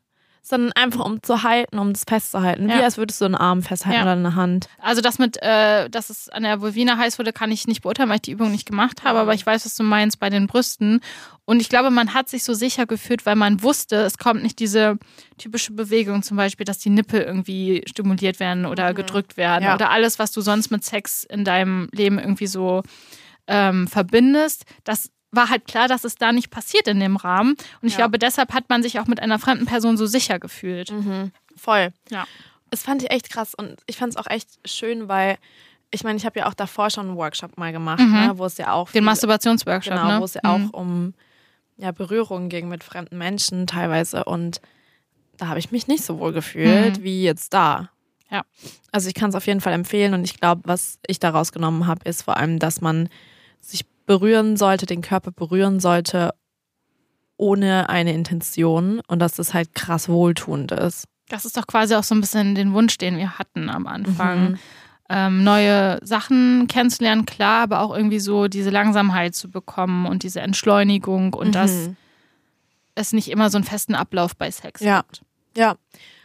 [0.47, 2.67] Sondern einfach um zu halten, um das festzuhalten.
[2.67, 2.81] Wie Ja.
[2.83, 4.03] als würdest du einen Arm festhalten Ja.
[4.03, 4.67] oder eine Hand.
[4.79, 8.09] Also das mit, äh, dass es an der Vulvina heiß wurde, kann ich nicht beurteilen,
[8.09, 10.45] weil ich die Übung nicht gemacht habe, aber ich weiß, was du meinst bei den
[10.47, 11.01] Brüsten.
[11.45, 14.59] Und ich glaube, man hat sich so sicher gefühlt, weil man wusste, es kommt nicht
[14.59, 14.97] diese
[15.37, 19.73] typische Bewegung, zum Beispiel, dass die Nippel irgendwie stimuliert werden oder gedrückt werden Ja.
[19.75, 22.83] oder alles, was du sonst mit Sex in deinem Leben irgendwie so
[23.47, 24.65] ähm, verbindest.
[24.85, 27.51] Das war halt klar, dass es da nicht passiert in dem Rahmen.
[27.81, 27.97] Und ich Ja.
[27.99, 30.93] glaube, deshalb hat man sich auch mit einer fremden Person so sicher gefühlt.
[31.55, 31.91] Voll.
[32.09, 32.25] Ja.
[32.71, 35.37] Das fand ich echt krass und ich fand es auch echt schön, weil
[35.91, 38.11] ich meine, ich habe ja auch davor schon einen Workshop mal gemacht, Mhm.
[38.11, 40.19] ne, wo es ja auch Den Masturbationsworkshop, genau, ne?
[40.19, 40.69] wo es ja Mhm.
[40.71, 41.13] auch um
[41.77, 44.61] ja, Berührungen ging mit fremden Menschen teilweise und
[45.37, 47.03] da habe ich mich nicht so wohl gefühlt Mhm.
[47.03, 47.89] wie jetzt da.
[48.31, 48.43] Ja.
[48.91, 51.85] Also ich kann es auf jeden Fall empfehlen und ich glaube, was ich daraus genommen
[51.87, 53.09] habe, ist vor allem, dass man
[53.61, 56.33] sich berühren sollte, den Körper berühren sollte,
[57.37, 61.05] ohne eine Intention und dass das halt krass wohltuend ist.
[61.29, 64.51] Das ist doch quasi auch so ein bisschen den Wunsch, den wir hatten am Anfang.
[64.51, 64.59] Mhm.
[65.09, 70.41] Ähm, neue Sachen kennenzulernen, klar, aber auch irgendwie so diese Langsamkeit zu bekommen und diese
[70.41, 71.95] Entschleunigung und dass Mhm.
[72.95, 75.01] es nicht immer so einen festen Ablauf bei Sex Ja.
[75.01, 75.21] gibt.
[75.57, 75.75] Ja.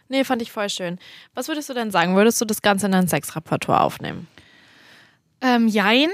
[0.08, 0.98] Nee, fand ich voll schön.
[1.34, 2.16] Was würdest du denn sagen?
[2.16, 4.26] Würdest du das Ganze in dein Sexrepertoire aufnehmen?
[5.42, 6.08] Ähm, jein.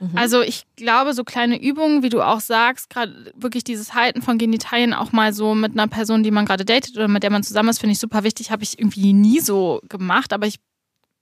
[0.00, 0.16] Mhm.
[0.16, 4.38] Also ich glaube, so kleine Übungen, wie du auch sagst, gerade wirklich dieses Halten von
[4.38, 7.42] Genitalien auch mal so mit einer Person, die man gerade datet oder mit der man
[7.42, 8.50] zusammen ist, finde ich super wichtig.
[8.50, 10.56] Habe ich irgendwie nie so gemacht, aber ich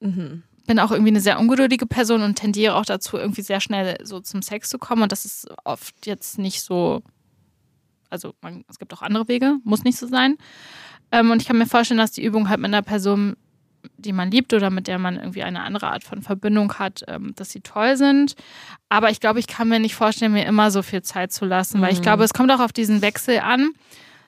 [0.01, 0.43] Mhm.
[0.67, 4.21] bin auch irgendwie eine sehr ungeduldige Person und tendiere auch dazu, irgendwie sehr schnell so
[4.21, 5.03] zum Sex zu kommen.
[5.03, 7.03] Und das ist oft jetzt nicht so.
[8.11, 10.37] Also, man, es gibt auch andere Wege, muss nicht so sein.
[11.13, 13.37] Ähm, und ich kann mir vorstellen, dass die Übung halt mit einer Person,
[13.97, 17.35] die man liebt oder mit der man irgendwie eine andere Art von Verbindung hat, ähm,
[17.37, 18.35] dass sie toll sind.
[18.89, 21.81] Aber ich glaube, ich kann mir nicht vorstellen, mir immer so viel Zeit zu lassen,
[21.81, 22.03] weil ich Mhm.
[22.05, 23.71] glaube, es kommt auch auf diesen Wechsel an,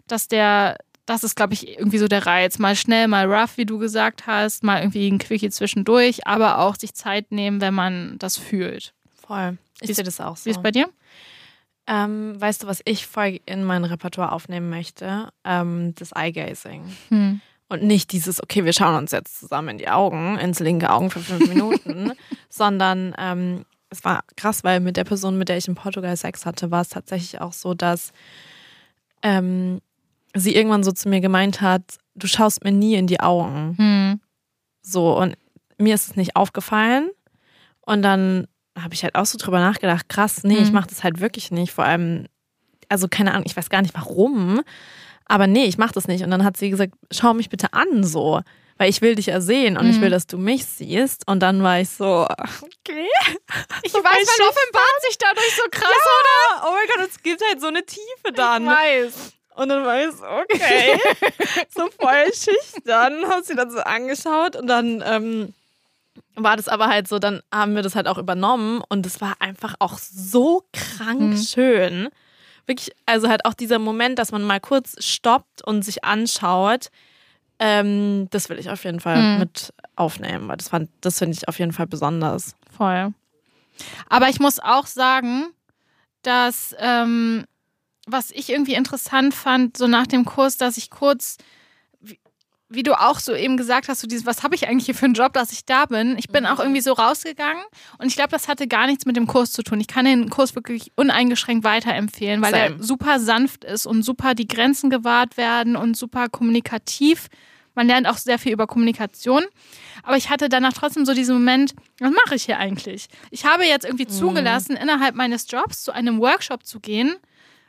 [0.07, 2.59] dass der, das ist, glaube ich, irgendwie so der Reiz.
[2.59, 6.77] Mal schnell, mal rough, wie du gesagt hast, mal irgendwie ein Quickie zwischendurch, aber auch
[6.77, 8.93] sich Zeit nehmen, wenn man das fühlt.
[9.27, 9.59] Voll.
[9.81, 10.47] Ich sehe das auch so.
[10.47, 10.89] Wie ist bei dir?
[11.87, 15.31] Ähm, weißt du, was ich voll in mein Repertoire aufnehmen möchte?
[15.45, 16.85] Ähm, das Eye-Gazing.
[17.09, 17.41] Hm.
[17.69, 21.11] Und nicht dieses, okay, wir schauen uns jetzt zusammen in die Augen, ins linke Augen
[21.11, 22.13] für fünf Minuten,
[22.49, 26.47] sondern ähm, es war krass, weil mit der Person, mit der ich in Portugal Sex
[26.47, 28.13] hatte, war es tatsächlich auch so, dass
[29.23, 29.81] ähm,
[30.35, 31.83] sie irgendwann so zu mir gemeint hat,
[32.15, 33.75] du schaust mir nie in die Augen.
[33.77, 34.21] Hm.
[34.83, 35.37] So, und
[35.79, 37.11] mir ist es nicht aufgefallen.
[37.83, 38.47] Und dann
[38.79, 40.75] habe ich halt auch so drüber nachgedacht, krass, nee, ich Mhm.
[40.75, 41.73] mache das halt wirklich nicht.
[41.73, 42.27] Vor allem,
[42.89, 44.61] also keine Ahnung, ich weiß gar nicht warum,
[45.29, 46.25] aber nee, ich mache das nicht.
[46.25, 48.41] Und dann hat sie gesagt, schau mich bitte an, so.
[48.81, 50.03] Weil ich will dich ja sehen und ich Mhm.
[50.03, 51.27] will, dass du mich siehst.
[51.27, 53.09] Und dann war ich so, okay.
[53.83, 54.05] Ich So weiß,
[54.39, 57.85] man offenbart sich dadurch so krass, Ja, oh mein Gott, es gibt halt so eine
[57.85, 58.67] Tiefe dann.
[58.67, 59.33] weiß.
[59.57, 60.97] Und dann war ich so, okay.
[61.75, 63.25] so voll schüchtern.
[63.29, 65.53] Hab sie dann so angeschaut und dann ähm,
[66.37, 69.35] war das aber halt so, dann haben wir das halt auch übernommen und es war
[69.41, 71.37] einfach auch so krank Mhm.
[71.43, 72.09] schön.
[72.69, 76.89] Wirklich, also halt auch dieser Moment, dass man mal kurz stoppt und sich anschaut,
[77.59, 79.39] ähm, das will ich auf jeden Fall Mhm.
[79.41, 82.55] mit aufnehmen, weil das, fand- das finde ich auf jeden Fall besonders.
[82.77, 83.13] Voll.
[84.09, 85.47] Aber ich muss auch sagen,
[86.23, 87.47] dass ähm,
[88.07, 91.37] was ich irgendwie interessant fand, so nach dem Kurs, dass ich kurz,
[92.69, 95.07] wie, du auch so eben gesagt hast, so dieses, was habe ich eigentlich hier für
[95.07, 96.17] einen Job, dass ich da bin.
[96.19, 97.63] Ich bin auch irgendwie so rausgegangen
[97.99, 99.81] und ich glaube, das hatte gar nichts mit dem Kurs zu tun.
[99.81, 102.77] Ich kann den Kurs wirklich uneingeschränkt weiterempfehlen, weil Same.
[102.77, 107.29] er super sanft ist und super die Grenzen gewahrt werden und super kommunikativ.
[107.75, 109.45] Man lernt auch sehr viel über Kommunikation.
[110.03, 113.09] Aber ich hatte danach trotzdem so diesen Moment, was mache ich hier eigentlich?
[113.31, 117.17] Ich habe jetzt irgendwie zugelassen, innerhalb meines Jobs zu einem Workshop zu gehen,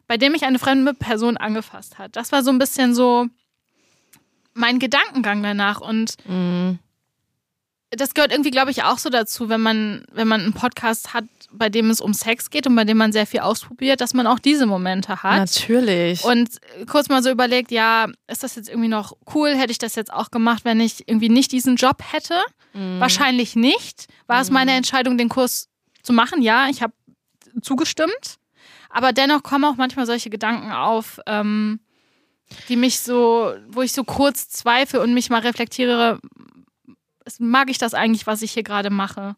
[0.08, 2.16] bei dem mich eine fremde Person angefasst hat.
[2.16, 3.28] Das war so ein bisschen so
[4.60, 5.82] mein Gedankengang danach.
[5.82, 6.16] Und
[7.92, 11.26] das gehört irgendwie, glaube ich, auch so dazu, wenn man, wenn man einen Podcast hat,
[11.52, 14.28] bei dem es um Sex geht und bei dem man sehr viel ausprobiert, dass man
[14.28, 15.40] auch diese Momente hat.
[15.40, 16.24] Natürlich.
[16.24, 16.50] Und
[16.88, 19.56] kurz mal so überlegt, ja, ist das jetzt irgendwie noch cool?
[19.56, 22.36] Hätte ich das jetzt auch gemacht, wenn ich irgendwie nicht diesen Job hätte?
[22.74, 23.00] Mhm.
[23.00, 24.06] Wahrscheinlich nicht.
[24.28, 25.68] War es meine Entscheidung, den Kurs
[26.04, 26.44] zu machen?
[26.44, 26.94] Ja, ich habe
[27.62, 28.38] zugestimmt.
[28.92, 31.80] Aber dennoch kommen auch manchmal solche Gedanken auf, ähm,
[32.68, 36.20] die mich so, wo ich so kurz zweifle und mich mal reflektiere,
[37.40, 39.36] mag ich das eigentlich, was ich hier gerade mache?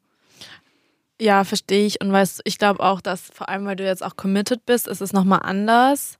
[1.20, 2.02] Ja, verstehe ich.
[2.02, 5.02] Und weißt ich glaube auch, dass vor allem, weil du jetzt auch committed bist, ist
[5.02, 6.18] es nochmal anders.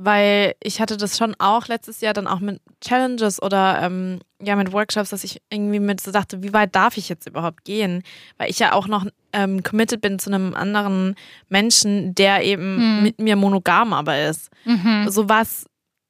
[0.00, 4.54] Weil ich hatte das schon auch letztes Jahr dann auch mit Challenges oder ähm, ja
[4.54, 8.04] mit Workshops, dass ich irgendwie mit so dachte, wie weit darf ich jetzt überhaupt gehen?
[8.36, 11.16] Weil ich ja auch noch ähm, committed bin zu einem anderen
[11.48, 13.02] Menschen, der eben Mhm.
[13.02, 14.50] mit mir monogam aber ist.
[14.64, 15.08] Mhm.
[15.10, 15.66] So was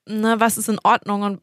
[0.08, 1.40] ne, was ist in Ordnung und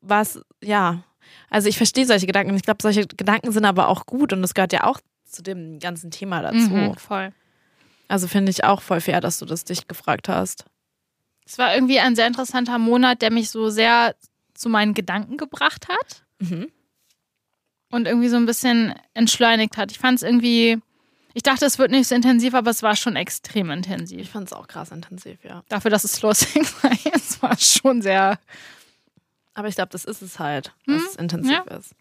[0.00, 1.02] was, ja.
[1.50, 2.54] Also ich verstehe solche Gedanken.
[2.54, 5.78] Ich glaube, solche Gedanken sind aber auch gut und das gehört ja auch zu dem
[5.78, 6.56] ganzen Thema dazu.
[6.70, 7.32] Mhm, voll.
[8.08, 10.64] Also finde ich auch voll fair, dass du das dich gefragt hast.
[11.46, 14.14] Es war irgendwie ein sehr interessanter Monat, der mich so sehr
[14.54, 16.68] zu meinen Gedanken gebracht hat Mhm.
[17.90, 19.90] und irgendwie so ein bisschen entschleunigt hat.
[19.92, 20.78] Ich fand es irgendwie,
[21.34, 24.30] ich dachte, es wird nicht so intensiv, aber es war schon extrem Ich intensiv.
[24.30, 25.62] fand es auch krass intensiv, ja.
[25.68, 28.38] Dafür, dass es Slow Sex war, es war schon sehr.
[29.54, 31.76] Aber ich glaube, das ist es halt, dass Mhm, es intensiv ja.
[31.76, 31.94] ist.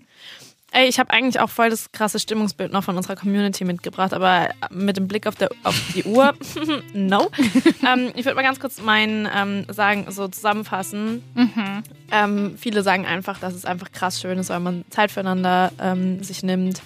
[0.75, 4.49] Ey, ich habe eigentlich auch voll das krasse Stimmungsbild noch von unserer Community mitgebracht, aber
[4.71, 6.33] mit dem Blick auf, der, auf die Uhr,
[6.95, 7.29] no.
[7.87, 11.23] ähm, ich würde mal ganz kurz meinen ähm, sagen, so zusammenfassen.
[11.35, 11.83] Mhm.
[12.09, 16.23] Ähm, viele sagen einfach, dass es einfach krass schön ist, weil man Zeit füreinander ähm,
[16.23, 16.81] sich nimmt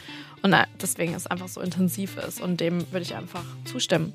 [0.47, 4.13] und äh, deswegen es einfach so intensiv ist und dem würde ich einfach zustimmen.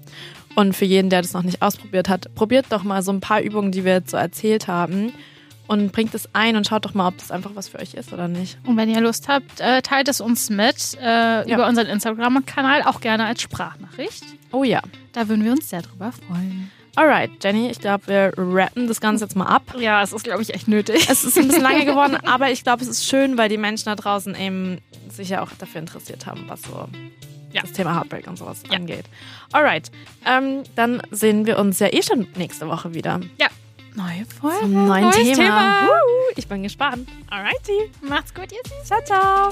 [0.54, 3.42] Und für jeden, der das noch nicht ausprobiert hat, probiert doch mal so ein paar
[3.42, 5.12] Übungen, die wir jetzt so erzählt haben
[5.66, 8.14] und bringt es ein und schaut doch mal, ob das einfach was für euch ist
[8.14, 8.56] oder nicht.
[8.64, 13.00] Und wenn ihr Lust habt, äh, teilt es uns mit äh, über unseren Instagram-Kanal, auch
[13.00, 14.24] gerne als Sprachnachricht.
[14.52, 14.80] Oh ja.
[15.12, 16.70] Da würden wir uns sehr drüber freuen.
[16.94, 19.62] Alright, Jenny, ich glaube, wir rappen das Ganze jetzt mal ab.
[19.78, 21.08] Ja, es ist, glaube ich, echt nötig.
[21.08, 23.86] Es ist ein bisschen lange geworden, aber ich glaube, es ist schön, weil die Menschen
[23.86, 24.78] da draußen eben
[25.10, 26.86] sich ja auch dafür interessiert haben, was so
[27.52, 27.62] Ja.
[27.62, 28.76] das Thema Heartbreak und sowas Ja.
[28.76, 29.06] angeht.
[29.52, 29.90] Alright,
[30.26, 33.20] ähm, dann sehen wir uns ja eh schon nächste Woche wieder.
[33.40, 33.48] Ja.
[33.94, 34.60] Neue Folge.
[34.60, 35.34] Zum neuen neues Thema.
[35.34, 35.88] Thema.
[36.36, 37.08] Ich bin gespannt.
[37.30, 37.90] Alrighty.
[38.00, 39.04] Macht's gut, ihr Süßen.
[39.04, 39.50] Ciao, ciao.